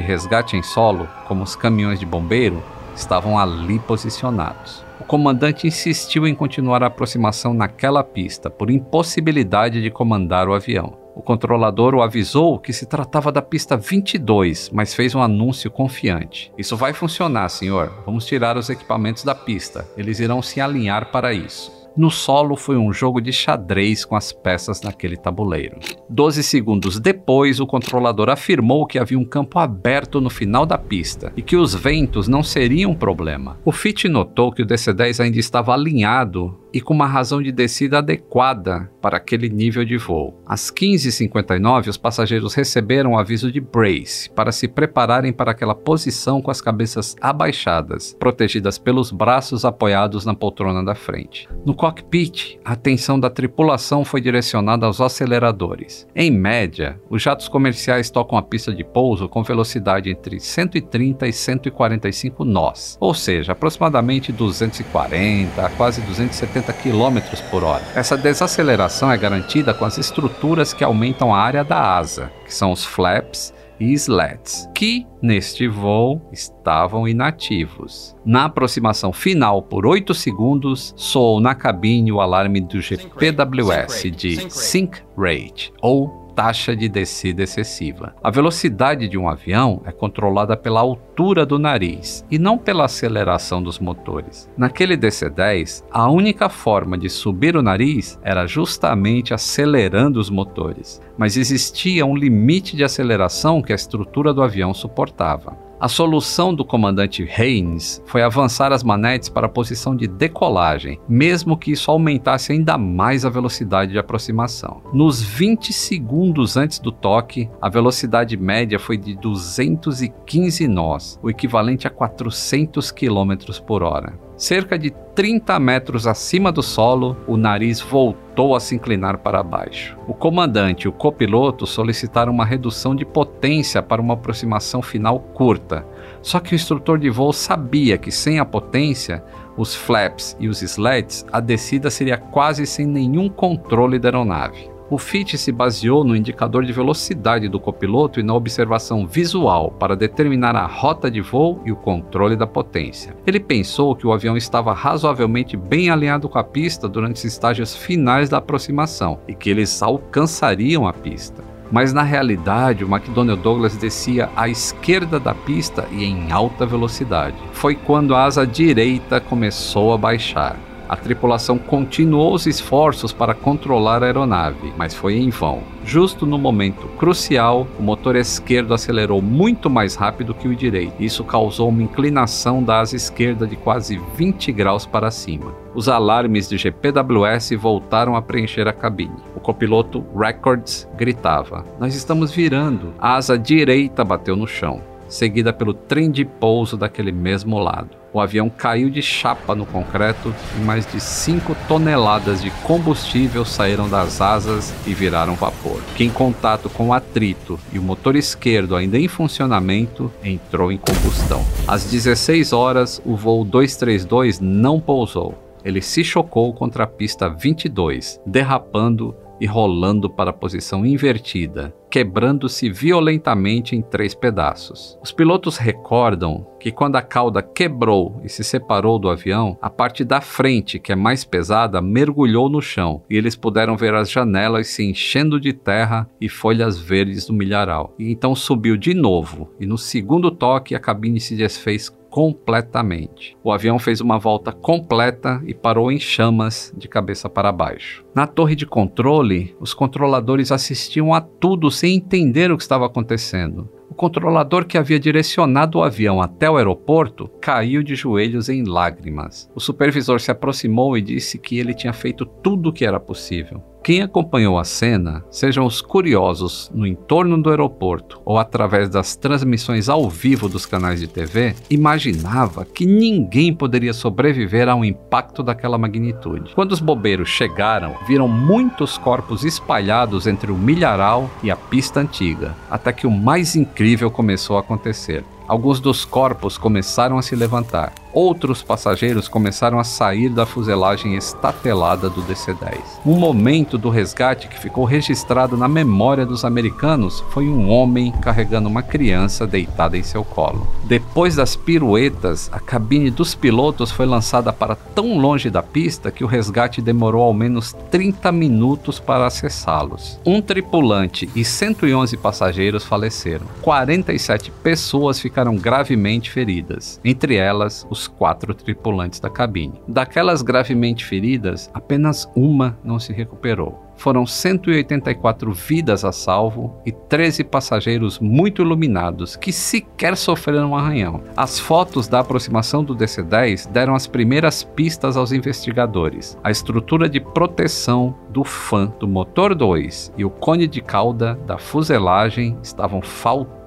[0.00, 2.62] resgate em solo, como os caminhões de bombeiro,
[2.94, 4.84] estavam ali posicionados.
[5.00, 11.01] O comandante insistiu em continuar a aproximação naquela pista por impossibilidade de comandar o avião.
[11.14, 16.52] O controlador o avisou que se tratava da pista 22, mas fez um anúncio confiante.
[16.56, 17.92] Isso vai funcionar, senhor.
[18.06, 19.86] Vamos tirar os equipamentos da pista.
[19.96, 21.82] Eles irão se alinhar para isso.
[21.94, 25.78] No solo foi um jogo de xadrez com as peças naquele tabuleiro.
[26.08, 31.32] Doze segundos depois, o controlador afirmou que havia um campo aberto no final da pista
[31.36, 33.58] e que os ventos não seriam um problema.
[33.62, 37.98] O Fit notou que o DC-10 ainda estava alinhado e com uma razão de descida
[37.98, 40.40] adequada para aquele nível de voo.
[40.46, 46.40] Às 15h59, os passageiros receberam o aviso de brace para se prepararem para aquela posição
[46.40, 51.48] com as cabeças abaixadas, protegidas pelos braços apoiados na poltrona da frente.
[51.66, 56.06] No cockpit, a atenção da tripulação foi direcionada aos aceleradores.
[56.14, 61.32] Em média, os jatos comerciais tocam a pista de pouso com velocidade entre 130 e
[61.32, 67.82] 145 nós, ou seja, aproximadamente 240 a quase 270 180 km por hora.
[67.94, 72.70] Essa desaceleração é garantida com as estruturas que aumentam a área da asa, que são
[72.70, 78.14] os flaps e slats, que neste voo estavam inativos.
[78.24, 85.00] Na aproximação final por 8 segundos, soou na cabine o alarme do GPWS de Sync
[85.16, 88.14] Rate, ou taxa de descida excessiva.
[88.22, 93.62] A velocidade de um avião é controlada pela altura do nariz e não pela aceleração
[93.62, 94.48] dos motores.
[94.56, 101.36] Naquele DC-10, a única forma de subir o nariz era justamente acelerando os motores, mas
[101.36, 105.71] existia um limite de aceleração que a estrutura do avião suportava.
[105.82, 111.56] A solução do comandante Haynes foi avançar as manetes para a posição de decolagem, mesmo
[111.56, 114.80] que isso aumentasse ainda mais a velocidade de aproximação.
[114.92, 121.84] Nos 20 segundos antes do toque, a velocidade média foi de 215 nós, o equivalente
[121.84, 123.34] a 400 km
[123.66, 124.16] por hora.
[124.36, 129.96] Cerca de 30 metros acima do solo, o nariz voltou a se inclinar para baixo.
[130.08, 135.86] O comandante e o copiloto solicitaram uma redução de potência para uma aproximação final curta.
[136.22, 139.22] Só que o instrutor de voo sabia que sem a potência,
[139.56, 144.71] os flaps e os sleds, a descida seria quase sem nenhum controle da aeronave.
[144.92, 149.96] O FIT se baseou no indicador de velocidade do copiloto e na observação visual para
[149.96, 153.16] determinar a rota de voo e o controle da potência.
[153.26, 157.74] Ele pensou que o avião estava razoavelmente bem alinhado com a pista durante os estágios
[157.74, 161.42] finais da aproximação e que eles alcançariam a pista.
[161.70, 167.38] Mas na realidade, o McDonnell Douglas descia à esquerda da pista e em alta velocidade.
[167.52, 170.54] Foi quando a asa direita começou a baixar.
[170.92, 175.62] A tripulação continuou os esforços para controlar a aeronave, mas foi em vão.
[175.86, 181.02] Justo no momento crucial, o motor esquerdo acelerou muito mais rápido que o direito.
[181.02, 185.54] Isso causou uma inclinação da asa esquerda de quase 20 graus para cima.
[185.74, 189.16] Os alarmes de GPWS voltaram a preencher a cabine.
[189.34, 192.92] O copiloto Records gritava: Nós estamos virando.
[192.98, 198.01] A asa direita bateu no chão, seguida pelo trem de pouso daquele mesmo lado.
[198.14, 203.88] O avião caiu de chapa no concreto e mais de 5 toneladas de combustível saíram
[203.88, 208.76] das asas e viraram vapor, que em contato com o atrito e o motor esquerdo
[208.76, 211.42] ainda em funcionamento, entrou em combustão.
[211.66, 215.34] Às 16 horas, o voo 232 não pousou.
[215.64, 222.70] Ele se chocou contra a pista 22, derrapando e rolando para a posição invertida, quebrando-se
[222.70, 224.96] violentamente em três pedaços.
[225.02, 230.04] Os pilotos recordam que quando a cauda quebrou e se separou do avião, a parte
[230.04, 234.68] da frente, que é mais pesada, mergulhou no chão e eles puderam ver as janelas
[234.68, 237.96] se enchendo de terra e folhas verdes do milharal.
[237.98, 243.34] E então subiu de novo, e no segundo toque a cabine se desfez completamente.
[243.42, 248.04] O avião fez uma volta completa e parou em chamas de cabeça para baixo.
[248.14, 253.66] Na torre de controle, os controladores assistiam a tudo sem entender o que estava acontecendo.
[253.88, 259.50] O controlador que havia direcionado o avião até o aeroporto caiu de joelhos em lágrimas.
[259.54, 263.71] O supervisor se aproximou e disse que ele tinha feito tudo o que era possível.
[263.82, 269.88] Quem acompanhou a cena, sejam os curiosos no entorno do aeroporto ou através das transmissões
[269.88, 275.76] ao vivo dos canais de TV, imaginava que ninguém poderia sobreviver a um impacto daquela
[275.76, 276.54] magnitude.
[276.54, 282.54] Quando os bobeiros chegaram, viram muitos corpos espalhados entre o milharal e a pista antiga,
[282.70, 285.24] até que o mais incrível começou a acontecer.
[285.52, 287.92] Alguns dos corpos começaram a se levantar.
[288.10, 292.78] Outros passageiros começaram a sair da fuselagem estatelada do DC-10.
[293.04, 298.68] Um momento do resgate que ficou registrado na memória dos americanos foi um homem carregando
[298.68, 300.66] uma criança deitada em seu colo.
[300.84, 306.24] Depois das piruetas, a cabine dos pilotos foi lançada para tão longe da pista que
[306.24, 310.18] o resgate demorou ao menos 30 minutos para acessá-los.
[310.24, 313.46] Um tripulante e 111 passageiros faleceram.
[313.62, 319.80] 47 pessoas ficaram gravemente feridas, entre elas os quatro tripulantes da cabine.
[319.88, 323.92] Daquelas gravemente feridas, apenas uma não se recuperou.
[323.96, 331.22] Foram 184 vidas a salvo e 13 passageiros muito iluminados que sequer sofreram um arranhão.
[331.36, 336.36] As fotos da aproximação do DC-10 deram as primeiras pistas aos investigadores.
[336.42, 341.56] A estrutura de proteção do fan do motor 2 e o cone de cauda da
[341.56, 343.61] fuselagem estavam faltando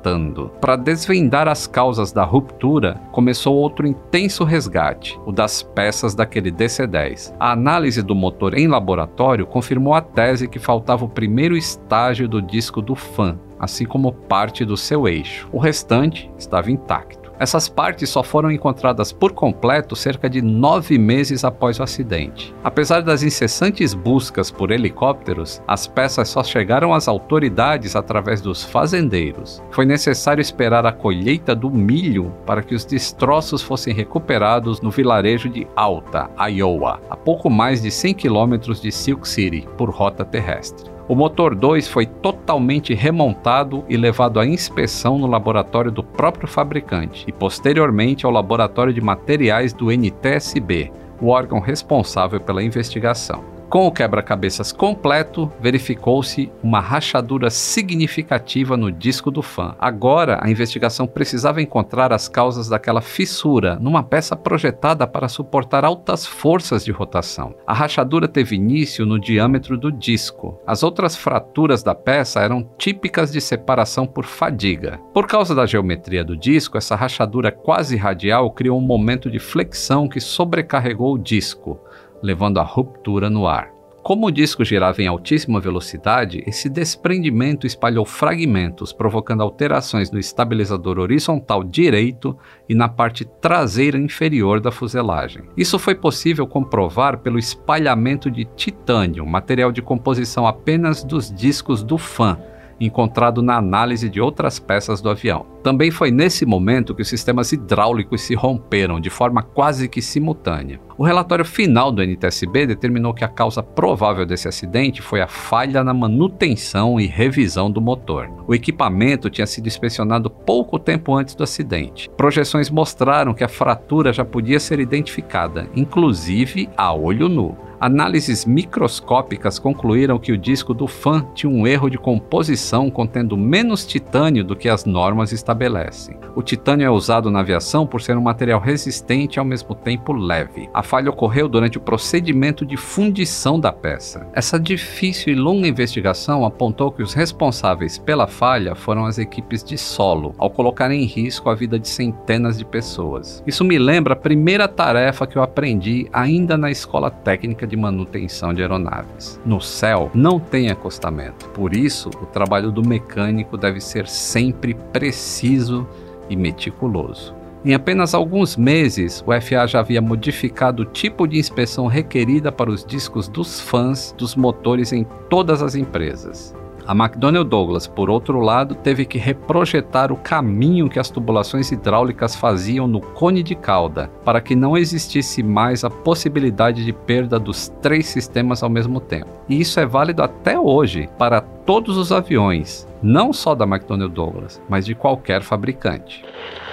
[0.61, 7.33] para desvendar as causas da ruptura, começou outro intenso resgate, o das peças daquele DC-10.
[7.39, 12.41] A análise do motor em laboratório confirmou a tese que faltava o primeiro estágio do
[12.41, 15.47] disco do fan, assim como parte do seu eixo.
[15.51, 17.24] O restante estava intacto.
[17.39, 22.55] Essas partes só foram encontradas por completo cerca de nove meses após o acidente.
[22.63, 29.61] Apesar das incessantes buscas por helicópteros, as peças só chegaram às autoridades através dos fazendeiros.
[29.71, 35.49] Foi necessário esperar a colheita do milho para que os destroços fossem recuperados no vilarejo
[35.49, 40.94] de Alta, Iowa, a pouco mais de 100 quilômetros de Silk City, por rota terrestre.
[41.07, 47.25] O motor 2 foi totalmente remontado e levado à inspeção no laboratório do próprio fabricante
[47.27, 50.91] e posteriormente ao laboratório de materiais do NTSB,
[51.21, 53.54] o órgão responsável pela investigação.
[53.69, 59.75] Com o quebra-cabeças completo, verificou-se uma rachadura significativa no disco do fã.
[59.79, 66.25] Agora, a investigação precisava encontrar as causas daquela fissura numa peça projetada para suportar altas
[66.25, 67.55] forças de rotação.
[67.65, 70.59] A rachadura teve início no diâmetro do disco.
[70.65, 74.99] As outras fraturas da peça eram típicas de separação por fadiga.
[75.13, 80.07] Por causa da geometria do disco, essa rachadura quase radial criou um momento de flexão
[80.07, 81.79] que sobrecarregou o disco
[82.25, 83.75] levando à ruptura no ar.
[84.05, 90.99] Como o disco girava em altíssima velocidade, esse desprendimento espalhou fragmentos, provocando alterações no estabilizador
[90.99, 92.37] horizontal direito
[92.69, 95.45] e na parte traseira inferior da fuselagem.
[95.57, 101.97] Isso foi possível comprovar pelo espalhamento de titânio, material de composição apenas dos discos do
[101.97, 102.37] fã,
[102.79, 105.45] encontrado na análise de outras peças do avião.
[105.63, 110.79] Também foi nesse momento que os sistemas hidráulicos se romperam de forma quase que simultânea.
[110.97, 115.83] O relatório final do NTSB determinou que a causa provável desse acidente foi a falha
[115.83, 118.29] na manutenção e revisão do motor.
[118.47, 122.09] O equipamento tinha sido inspecionado pouco tempo antes do acidente.
[122.15, 127.57] Projeções mostraram que a fratura já podia ser identificada, inclusive a olho nu.
[127.79, 133.85] Análises microscópicas concluíram que o disco do fã tinha um erro de composição contendo menos
[133.85, 136.17] titânio do que as normas estabelecem.
[136.35, 140.13] O titânio é usado na aviação por ser um material resistente e ao mesmo tempo
[140.13, 140.69] leve.
[140.73, 144.27] A falha ocorreu durante o procedimento de fundição da peça.
[144.33, 149.77] Essa difícil e longa investigação apontou que os responsáveis pela falha foram as equipes de
[149.77, 153.43] solo, ao colocar em risco a vida de centenas de pessoas.
[153.45, 158.53] Isso me lembra a primeira tarefa que eu aprendi ainda na escola técnica de manutenção
[158.53, 159.39] de aeronaves.
[159.45, 165.87] No céu não tem acostamento, por isso o trabalho do mecânico deve ser sempre preciso
[166.29, 167.35] e meticuloso.
[167.63, 172.69] Em apenas alguns meses, o FA já havia modificado o tipo de inspeção requerida para
[172.69, 176.53] os discos dos fãs dos motores em todas as empresas.
[176.87, 182.35] A McDonnell Douglas, por outro lado, teve que reprojetar o caminho que as tubulações hidráulicas
[182.35, 187.69] faziam no cone de cauda, para que não existisse mais a possibilidade de perda dos
[187.81, 189.29] três sistemas ao mesmo tempo.
[189.49, 194.59] E isso é válido até hoje para todos os aviões, não só da McDonnell Douglas,
[194.67, 196.25] mas de qualquer fabricante.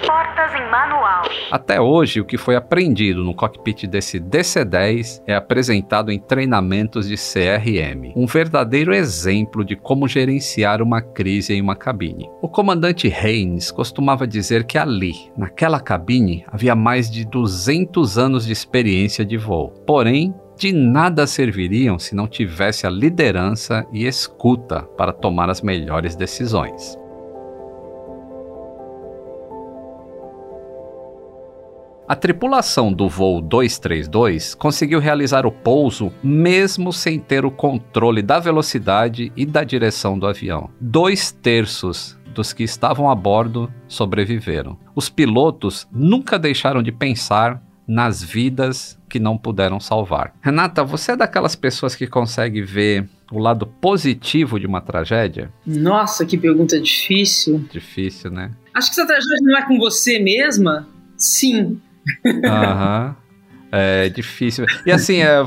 [0.05, 1.23] Portas em manual.
[1.51, 7.15] Até hoje, o que foi aprendido no cockpit desse DC-10 é apresentado em treinamentos de
[7.15, 12.27] CRM, um verdadeiro exemplo de como gerenciar uma crise em uma cabine.
[12.41, 18.51] O comandante Haynes costumava dizer que ali, naquela cabine, havia mais de 200 anos de
[18.51, 19.69] experiência de voo.
[19.85, 20.33] Porém,
[20.63, 26.97] de nada serviriam se não tivesse a liderança e escuta para tomar as melhores decisões.
[32.07, 38.39] A tripulação do voo 232 conseguiu realizar o pouso mesmo sem ter o controle da
[38.39, 40.69] velocidade e da direção do avião.
[40.79, 44.77] Dois terços dos que estavam a bordo sobreviveram.
[44.95, 47.61] Os pilotos nunca deixaram de pensar
[47.93, 50.33] nas vidas que não puderam salvar.
[50.41, 55.51] Renata, você é daquelas pessoas que consegue ver o lado positivo de uma tragédia?
[55.63, 57.63] Nossa, que pergunta difícil.
[57.71, 58.49] Difícil, né?
[58.73, 60.87] Acho que essa tragédia não é com você mesma?
[61.15, 61.79] Sim.
[62.45, 63.15] Aham.
[63.75, 64.67] É difícil.
[64.85, 65.43] E assim, é,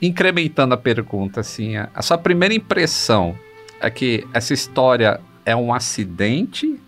[0.00, 3.36] incrementando a pergunta, assim, a, a sua primeira impressão
[3.78, 6.80] é que essa história é um acidente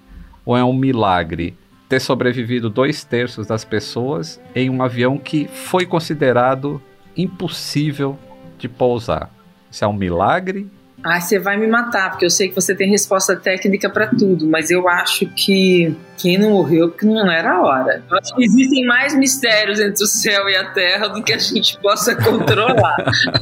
[0.47, 1.55] ou é um milagre?
[1.89, 6.83] Ter sobrevivido dois terços das pessoas em um avião que foi considerado
[7.17, 8.19] impossível
[8.59, 9.31] de pousar.
[9.71, 10.71] Isso é um milagre
[11.09, 14.47] Ai, você vai me matar, porque eu sei que você tem resposta técnica para tudo,
[14.47, 18.03] mas eu acho que quem não morreu porque não era a hora.
[18.11, 21.39] Eu acho que existem mais mistérios entre o céu e a terra do que a
[21.39, 22.97] gente possa controlar,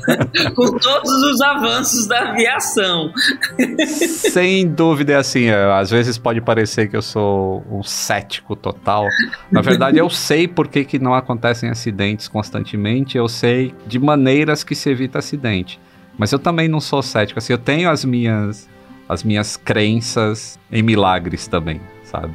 [0.54, 3.12] com todos os avanços da aviação.
[3.96, 9.06] Sem dúvida é assim, é, às vezes pode parecer que eu sou um cético total.
[9.50, 14.62] Na verdade, eu sei por que, que não acontecem acidentes constantemente, eu sei de maneiras
[14.62, 15.80] que se evita acidente.
[16.18, 18.68] Mas eu também não sou cético, assim, eu tenho as minhas
[19.08, 22.34] as minhas crenças em milagres também, sabe?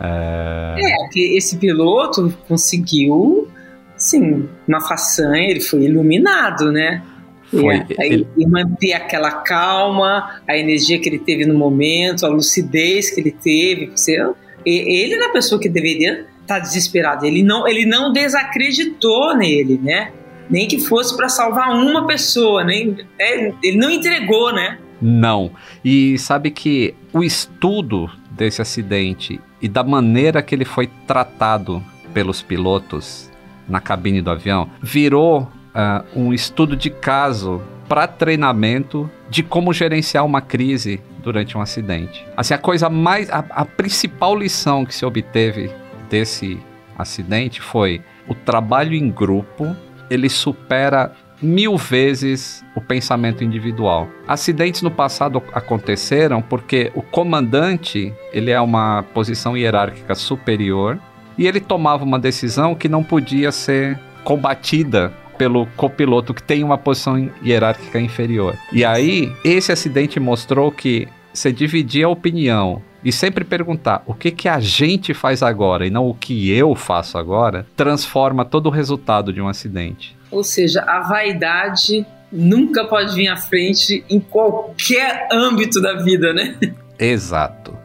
[0.00, 3.48] É, é que esse piloto conseguiu,
[3.96, 7.02] sim, uma façanha, ele foi iluminado, né?
[7.50, 8.28] Foi, e, ele...
[8.38, 13.32] e manter aquela calma, a energia que ele teve no momento, a lucidez que ele
[13.32, 13.90] teve.
[13.94, 14.16] Você,
[14.64, 17.26] ele era a pessoa que deveria estar desesperado.
[17.26, 20.12] Ele não, ele não desacreditou nele, né?
[20.50, 24.78] Nem que fosse para salvar uma pessoa, nem é, ele não entregou, né?
[25.00, 25.52] Não.
[25.84, 31.82] E sabe que o estudo desse acidente e da maneira que ele foi tratado
[32.12, 33.30] pelos pilotos
[33.68, 40.24] na cabine do avião virou uh, um estudo de caso para treinamento de como gerenciar
[40.24, 42.24] uma crise durante um acidente.
[42.36, 43.30] Assim, a coisa mais.
[43.30, 45.70] A, a principal lição que se obteve
[46.08, 46.58] desse
[46.98, 49.76] acidente foi o trabalho em grupo
[50.10, 54.08] ele supera mil vezes o pensamento individual.
[54.28, 60.98] Acidentes no passado aconteceram porque o comandante ele é uma posição hierárquica superior
[61.38, 66.76] e ele tomava uma decisão que não podia ser combatida pelo copiloto que tem uma
[66.76, 68.54] posição hierárquica inferior.
[68.70, 74.30] E aí esse acidente mostrou que você dividir a opinião e sempre perguntar o que,
[74.30, 78.70] que a gente faz agora e não o que eu faço agora, transforma todo o
[78.70, 80.16] resultado de um acidente.
[80.30, 86.56] Ou seja, a vaidade nunca pode vir à frente em qualquer âmbito da vida, né?
[86.98, 87.76] Exato.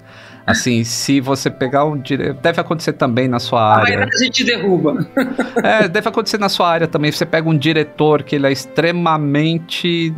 [0.45, 2.39] Assim, se você pegar um diretor.
[2.39, 3.95] Deve acontecer também na sua área.
[3.95, 5.07] A vaidade te derruba.
[5.63, 7.11] É, deve acontecer na sua área também.
[7.11, 10.13] Você pega um diretor que ele é extremamente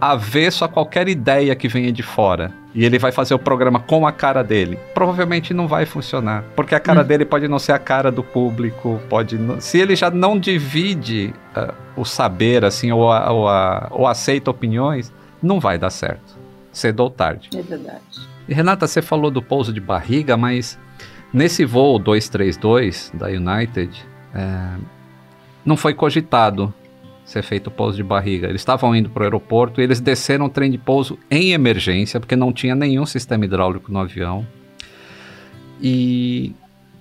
[0.00, 4.06] avesso a qualquer ideia que venha de fora e ele vai fazer o programa com
[4.06, 7.04] a cara dele, provavelmente não vai funcionar, porque a cara hum.
[7.04, 11.34] dele pode não ser a cara do público, pode não, se ele já não divide
[11.56, 16.36] uh, o saber assim ou, a, ou, a, ou aceita opiniões, não vai dar certo,
[16.72, 17.50] cedo ou tarde.
[17.54, 18.28] É verdade.
[18.48, 20.78] E Renata, você falou do pouso de barriga, mas
[21.32, 23.90] nesse voo 232 da United
[24.34, 24.76] é,
[25.64, 26.72] não foi cogitado
[27.28, 28.48] ser feito pouso de barriga.
[28.48, 32.18] Eles estavam indo para o aeroporto e eles desceram o trem de pouso em emergência,
[32.18, 34.46] porque não tinha nenhum sistema hidráulico no avião.
[35.80, 36.54] E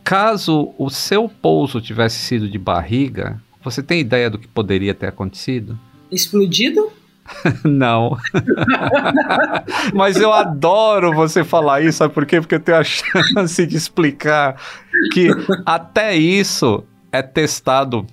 [0.03, 5.07] caso o seu pouso tivesse sido de barriga, você tem ideia do que poderia ter
[5.07, 5.79] acontecido?
[6.11, 6.91] Explodido?
[7.63, 8.17] Não.
[9.95, 12.41] Mas eu adoro você falar isso, sabe por quê?
[12.41, 14.61] Porque eu tenho a chance de explicar
[15.13, 15.29] que
[15.65, 18.05] até isso é testado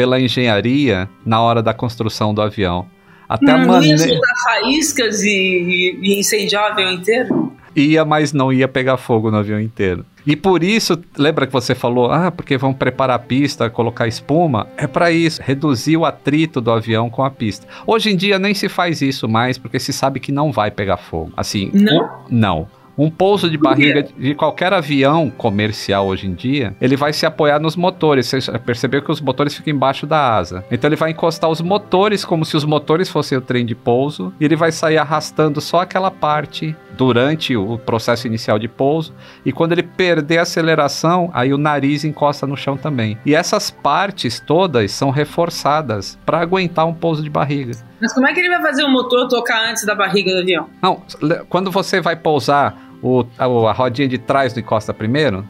[0.00, 2.86] pela engenharia na hora da construção do avião.
[3.28, 3.98] Até não, a maneira...
[3.98, 7.52] não ia soltar faíscas e, e incendiar o avião inteiro?
[7.76, 10.06] Ia, mas não ia pegar fogo no avião inteiro.
[10.26, 14.68] E por isso, lembra que você falou, ah, porque vão preparar a pista, colocar espuma?
[14.74, 17.66] É para isso, reduzir o atrito do avião com a pista.
[17.86, 20.96] Hoje em dia nem se faz isso mais, porque se sabe que não vai pegar
[20.96, 21.30] fogo.
[21.36, 22.24] Assim, não.
[22.30, 22.68] Não.
[22.96, 27.58] Um pouso de barriga de qualquer avião comercial hoje em dia, ele vai se apoiar
[27.58, 28.26] nos motores.
[28.26, 30.64] Você percebeu que os motores ficam embaixo da asa.
[30.70, 34.32] Então ele vai encostar os motores como se os motores fossem o trem de pouso
[34.38, 39.14] e ele vai sair arrastando só aquela parte durante o processo inicial de pouso.
[39.44, 43.16] E quando ele perder a aceleração, aí o nariz encosta no chão também.
[43.24, 47.72] E essas partes todas são reforçadas para aguentar um pouso de barriga.
[48.00, 50.68] Mas como é que ele vai fazer o motor tocar antes da barriga do avião?
[50.82, 51.02] Não,
[51.48, 55.46] quando você vai pousar o, a, a rodinha de trás do encosta primeiro?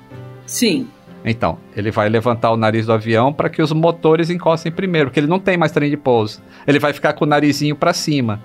[0.47, 0.89] Sim.
[1.25, 5.21] Então, ele vai levantar o nariz do avião para que os motores encostem primeiro, porque
[5.21, 6.43] ele não tem mais trem de pouso.
[6.67, 8.41] Ele vai ficar com o narizinho para cima.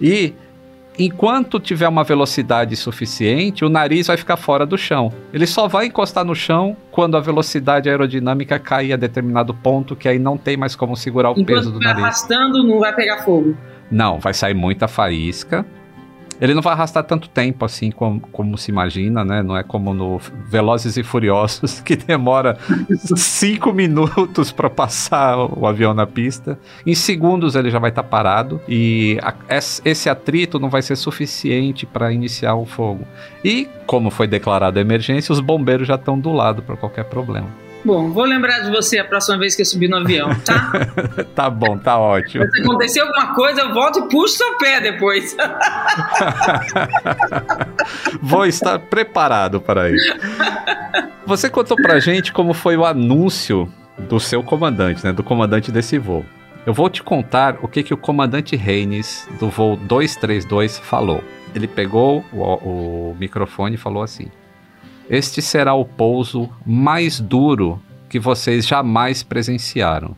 [0.00, 0.32] E
[0.98, 5.12] enquanto tiver uma velocidade suficiente, o nariz vai ficar fora do chão.
[5.32, 10.08] Ele só vai encostar no chão quando a velocidade aerodinâmica cair a determinado ponto, que
[10.08, 12.02] aí não tem mais como segurar o Enquanto peso do nariz.
[12.02, 13.56] arrastando, não vai pegar fogo.
[13.90, 15.66] Não, vai sair muita faísca.
[16.40, 19.42] Ele não vai arrastar tanto tempo assim como, como se imagina, né?
[19.42, 20.18] Não é como no
[20.48, 22.56] Velozes e Furiosos, que demora
[23.16, 26.58] cinco minutos para passar o avião na pista.
[26.86, 30.96] Em segundos ele já vai estar parado e a- es- esse atrito não vai ser
[30.96, 33.04] suficiente para iniciar o fogo.
[33.44, 37.48] E, como foi declarado a emergência, os bombeiros já estão do lado para qualquer problema.
[37.84, 40.70] Bom, vou lembrar de você a próxima vez que eu subir no avião, tá?
[41.34, 42.46] tá bom, tá ótimo.
[42.50, 45.34] Se acontecer alguma coisa, eu volto e puxo seu pé depois.
[48.20, 50.14] Vou estar preparado para isso.
[51.26, 55.12] Você contou pra gente como foi o anúncio do seu comandante, né?
[55.12, 56.24] Do comandante desse voo.
[56.66, 61.24] Eu vou te contar o que, que o comandante Reines do voo 232 falou.
[61.54, 64.30] Ele pegou o, o microfone e falou assim:
[65.10, 70.16] Este será o pouso mais duro que vocês jamais presenciaram.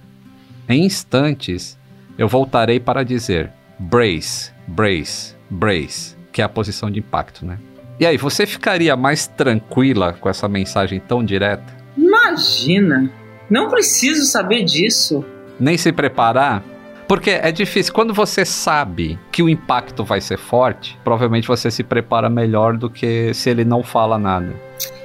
[0.69, 1.79] Em instantes,
[2.19, 7.59] eu voltarei para dizer brace, brace, brace, que é a posição de impacto, né?
[7.99, 11.65] E aí, você ficaria mais tranquila com essa mensagem tão direta?
[11.97, 13.11] Imagina!
[13.49, 15.25] Não preciso saber disso.
[15.59, 16.63] Nem se preparar?
[17.09, 17.93] Porque é difícil.
[17.95, 22.91] Quando você sabe que o impacto vai ser forte, provavelmente você se prepara melhor do
[22.91, 24.55] que se ele não fala nada.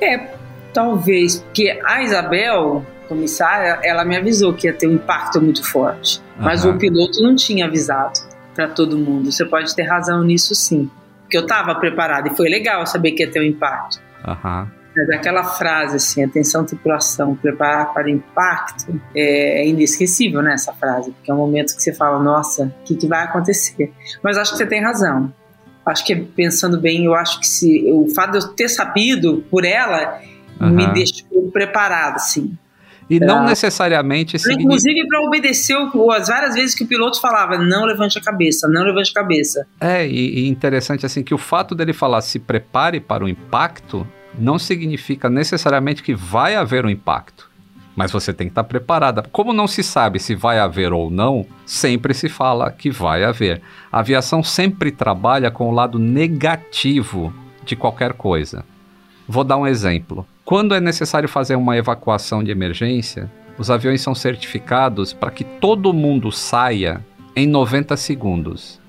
[0.02, 0.30] É,
[0.74, 6.22] talvez, porque a Isabel, comissária, ela me avisou que ia ter um impacto muito forte.
[6.38, 6.76] Mas Aham.
[6.76, 8.20] o piloto não tinha avisado
[8.56, 9.32] para todo mundo.
[9.32, 10.90] Você pode ter razão nisso sim.
[11.22, 14.00] Porque eu estava preparado e foi legal saber que ia ter um impacto.
[14.26, 14.72] Aham.
[14.96, 20.74] Mas aquela frase assim, atenção tripulação, preparar para o impacto, é, é inesquecível, né, essa
[20.74, 23.94] frase, porque é um momento que você fala, nossa, o que, que vai acontecer?
[24.24, 25.32] Mas acho que você tem razão.
[25.88, 29.64] Acho que pensando bem, eu acho que se o fato de eu ter sabido por
[29.66, 30.20] ela
[30.60, 30.94] me Aham.
[30.94, 32.58] deixou preparado, assim.
[33.10, 33.46] E não Ah.
[33.46, 34.64] necessariamente significa.
[34.64, 38.68] Inclusive para obedecer o- as várias vezes que o piloto falava, não levante a cabeça,
[38.68, 39.66] não levante a cabeça.
[39.80, 44.06] É, e, e interessante assim que o fato dele falar se prepare para o impacto
[44.38, 47.47] não significa necessariamente que vai haver um impacto.
[47.98, 49.22] Mas você tem que estar preparada.
[49.24, 53.62] Como não se sabe se vai haver ou não, sempre se fala que vai haver.
[53.92, 57.34] A aviação sempre trabalha com o lado negativo
[57.66, 58.64] de qualquer coisa.
[59.28, 60.26] Vou dar um exemplo.
[60.46, 65.92] Quando é necessário fazer uma evacuação de emergência, os aviões são certificados para que todo
[65.92, 67.04] mundo saia
[67.36, 68.80] em 90 segundos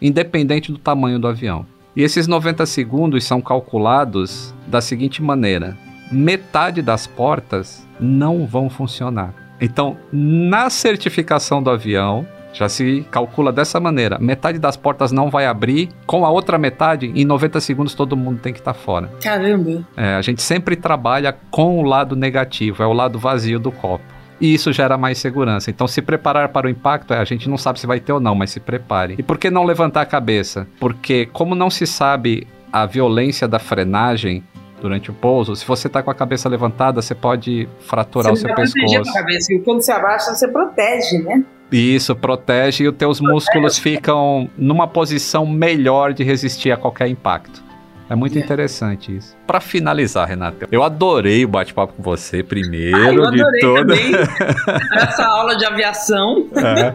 [0.00, 1.66] independente do tamanho do avião.
[1.94, 5.76] E esses 90 segundos são calculados da seguinte maneira:
[6.10, 9.34] metade das portas não vão funcionar.
[9.60, 15.46] Então, na certificação do avião, já se calcula dessa maneira: metade das portas não vai
[15.46, 19.10] abrir, com a outra metade, em 90 segundos todo mundo tem que estar fora.
[19.22, 19.84] Caramba.
[19.96, 24.04] É, a gente sempre trabalha com o lado negativo, é o lado vazio do copo.
[24.40, 25.70] E isso gera mais segurança.
[25.70, 28.20] Então, se preparar para o impacto, é, a gente não sabe se vai ter ou
[28.20, 29.16] não, mas se prepare.
[29.18, 30.66] E por que não levantar a cabeça?
[30.80, 34.42] Porque, como não se sabe a violência da frenagem
[34.80, 38.46] durante o pouso, se você está com a cabeça levantada, você pode fraturar o Você
[38.46, 39.12] seu proteger a pescoço.
[39.12, 41.44] tua cabeça, e quando você abaixa, você protege, né?
[41.70, 47.62] Isso protege e os teus músculos ficam numa posição melhor de resistir a qualquer impacto.
[48.10, 48.40] É muito É.
[48.40, 49.36] interessante isso.
[49.46, 53.80] Para finalizar, Renata, eu adorei o bate-papo com você primeiro Ah, eu de adorei toda.
[53.96, 54.12] também
[54.98, 56.46] essa aula de aviação.
[56.56, 56.94] É.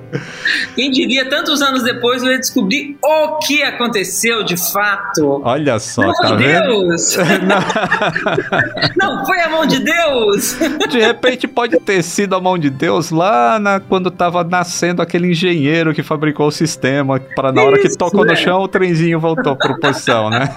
[0.75, 5.41] Quem diria, tantos anos depois, eu ia descobrir o que aconteceu de fato.
[5.43, 6.67] Olha só, Não tá foi vendo?
[6.67, 7.17] Deus!
[8.97, 10.57] Não foi a mão de Deus!
[10.89, 15.31] De repente pode ter sido a mão de Deus lá na, quando tava nascendo aquele
[15.31, 18.35] engenheiro que fabricou o sistema, para na hora que tocou no é.
[18.35, 20.49] chão o trenzinho voltou para posição, né?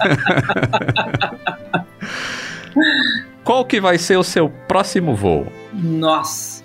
[3.43, 5.47] Qual que vai ser o seu próximo voo?
[5.73, 6.63] Nossa,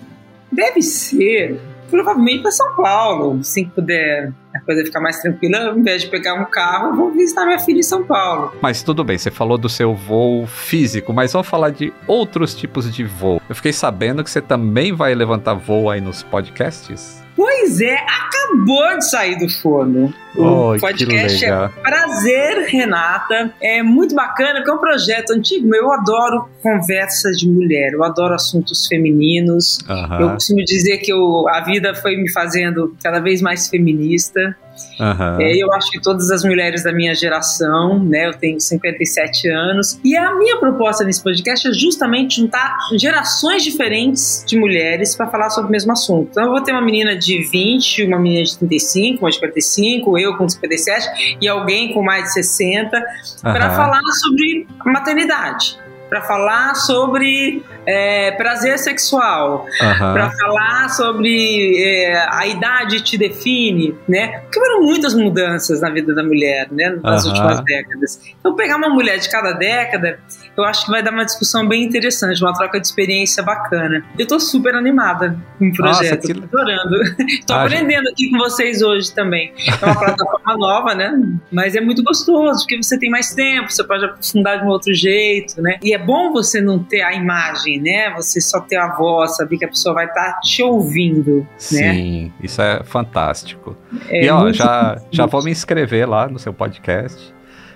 [0.51, 1.59] deve ser
[1.89, 3.39] provavelmente para São Paulo.
[3.39, 6.95] Assim que puder a coisa ficar mais tranquila, ao invés de pegar um carro, eu
[6.95, 8.53] vou visitar minha filha em São Paulo.
[8.61, 12.93] Mas tudo bem, você falou do seu voo físico, mas vamos falar de outros tipos
[12.93, 13.41] de voo.
[13.49, 17.24] Eu fiquei sabendo que você também vai levantar voo aí nos podcasts.
[17.35, 20.13] Pois é, acabou de sair do forno.
[20.37, 21.67] O que podcast é.
[21.81, 23.53] Prazer, Renata.
[23.61, 25.73] É muito bacana, porque é um projeto antigo.
[25.75, 29.79] Eu adoro conversas de mulher, eu adoro assuntos femininos.
[29.87, 30.33] Eu Aham.
[30.35, 34.55] costumo dizer que eu- a vida foi me fazendo cada vez mais feminista.
[34.99, 35.41] Uhum.
[35.41, 38.27] É, eu acho que todas as mulheres da minha geração, né?
[38.27, 39.99] Eu tenho 57 anos.
[40.03, 45.49] E a minha proposta nesse podcast é justamente juntar gerações diferentes de mulheres para falar
[45.49, 46.29] sobre o mesmo assunto.
[46.31, 50.17] Então eu vou ter uma menina de 20, uma menina de 35, uma de 45,
[50.17, 53.03] eu com 57 e alguém com mais de 60 uhum.
[53.41, 55.77] para falar sobre maternidade
[56.09, 60.13] para falar sobre é, prazer sexual, uhum.
[60.13, 64.39] para falar sobre é, a idade te define, né?
[64.39, 66.97] Porque foram muitas mudanças na vida da mulher, né?
[67.01, 67.31] Nas uhum.
[67.31, 68.21] últimas décadas.
[68.39, 70.19] Então, pegar uma mulher de cada década,
[70.57, 74.03] eu acho que vai dar uma discussão bem interessante, uma troca de experiência bacana.
[74.17, 76.33] Eu tô super animada com o projeto, Nossa, que...
[76.33, 76.95] tô adorando.
[77.45, 79.53] tô ah, aprendendo aqui com vocês hoje também.
[79.81, 81.13] É uma plataforma nova, né?
[81.51, 84.93] Mas é muito gostoso, porque você tem mais tempo, você pode aprofundar de um outro
[84.93, 85.77] jeito, né?
[85.83, 88.13] E é bom você não ter a imagem, né?
[88.15, 91.47] Você só ter a voz, saber que a pessoa vai estar tá te ouvindo, né?
[91.57, 93.75] Sim, isso é fantástico.
[94.09, 97.34] É e ó, já, já vou me inscrever lá no seu podcast.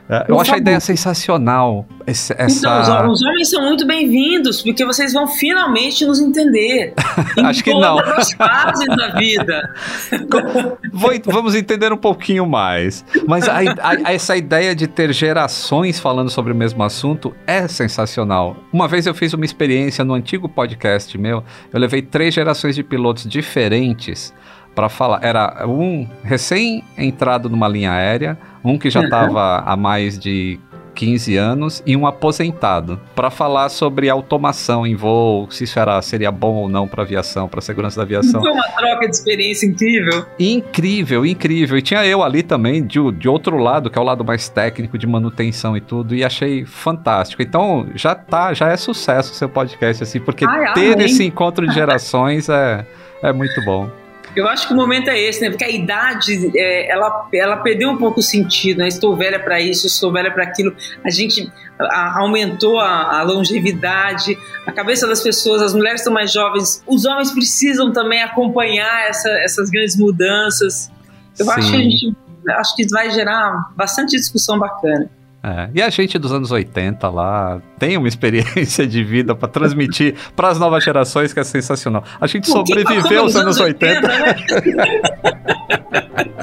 [0.09, 1.85] É, eu acho a ideia sensacional.
[2.07, 2.33] Essa...
[2.33, 6.95] Então, os, homens são muito bem-vindos, porque vocês vão finalmente nos entender.
[7.45, 7.99] acho que não.
[7.99, 9.71] as fases da vida.
[10.91, 13.05] Vou, vamos entender um pouquinho mais.
[13.27, 18.57] Mas a, a, essa ideia de ter gerações falando sobre o mesmo assunto é sensacional.
[18.73, 22.81] Uma vez eu fiz uma experiência no antigo podcast meu, eu levei três gerações de
[22.81, 24.33] pilotos diferentes
[24.75, 25.19] para falar.
[25.23, 29.63] Era um recém-entrado numa linha aérea um que já estava uhum.
[29.65, 30.59] há mais de
[30.99, 36.29] 15 anos e um aposentado, para falar sobre automação em voo, se isso era, seria
[36.29, 38.41] bom ou não para aviação, para segurança da aviação.
[38.41, 40.25] Foi uma troca de experiência incrível.
[40.37, 41.77] Incrível, incrível.
[41.77, 44.97] E tinha eu ali também, de, de outro lado, que é o lado mais técnico
[44.97, 47.41] de manutenção e tudo, e achei fantástico.
[47.41, 51.23] Então, já tá, já é sucesso o seu podcast, assim, porque ai, ter ai, esse
[51.23, 52.85] encontro de gerações é,
[53.23, 53.89] é muito bom.
[54.35, 55.49] Eu acho que o momento é esse, né?
[55.49, 58.87] Porque a idade, é, ela, ela perdeu um pouco o sentido, né?
[58.87, 60.75] Estou velha para isso, estou velha para aquilo.
[61.03, 66.31] A gente a, aumentou a, a, longevidade, a cabeça das pessoas, as mulheres estão mais
[66.31, 70.91] jovens, os homens precisam também acompanhar essa, essas grandes mudanças.
[71.37, 71.51] Eu Sim.
[71.51, 72.15] acho que a gente
[72.51, 75.09] acho que vai gerar bastante discussão bacana.
[75.41, 80.15] É, e a gente dos anos 80 lá tem uma experiência de vida para transmitir
[80.35, 82.03] para as novas gerações que é sensacional.
[82.19, 84.01] A gente sobreviveu aos anos 80.
[84.01, 84.35] 80 né?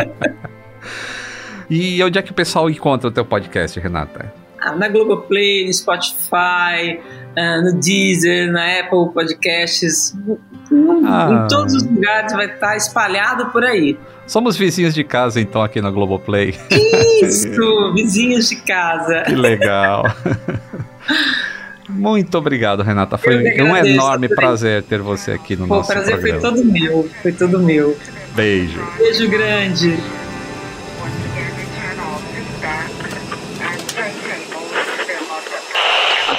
[1.68, 4.32] e onde é que o pessoal encontra o teu podcast, Renata?
[4.58, 6.98] Ah, na Globoplay, no Spotify,
[7.36, 10.16] uh, no Deezer, na Apple Podcasts,
[11.04, 11.44] ah.
[11.44, 13.98] em todos os lugares vai estar espalhado por aí.
[14.26, 16.54] Somos vizinhos de casa, então, aqui na Globoplay.
[17.22, 19.22] Isso, vizinhos de casa.
[19.22, 20.04] Que legal.
[21.88, 23.16] Muito obrigado, Renata.
[23.16, 26.16] Foi um enorme prazer ter você aqui no Pô, nosso programa.
[26.16, 27.96] O prazer foi todo meu, foi todo meu.
[28.34, 28.80] Beijo.
[28.98, 29.96] Beijo grande.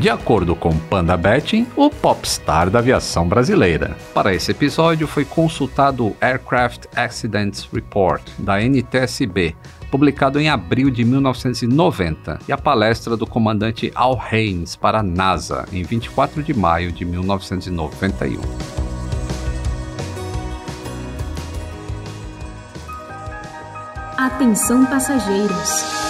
[0.00, 3.94] De acordo com Panda Betting, o popstar da aviação brasileira.
[4.14, 9.54] Para esse episódio foi consultado o Aircraft Accidents Report, da NTSB,
[9.90, 15.66] publicado em abril de 1990, e a palestra do comandante Al Haynes para a NASA,
[15.70, 18.40] em 24 de maio de 1991.
[24.16, 26.09] Atenção passageiros.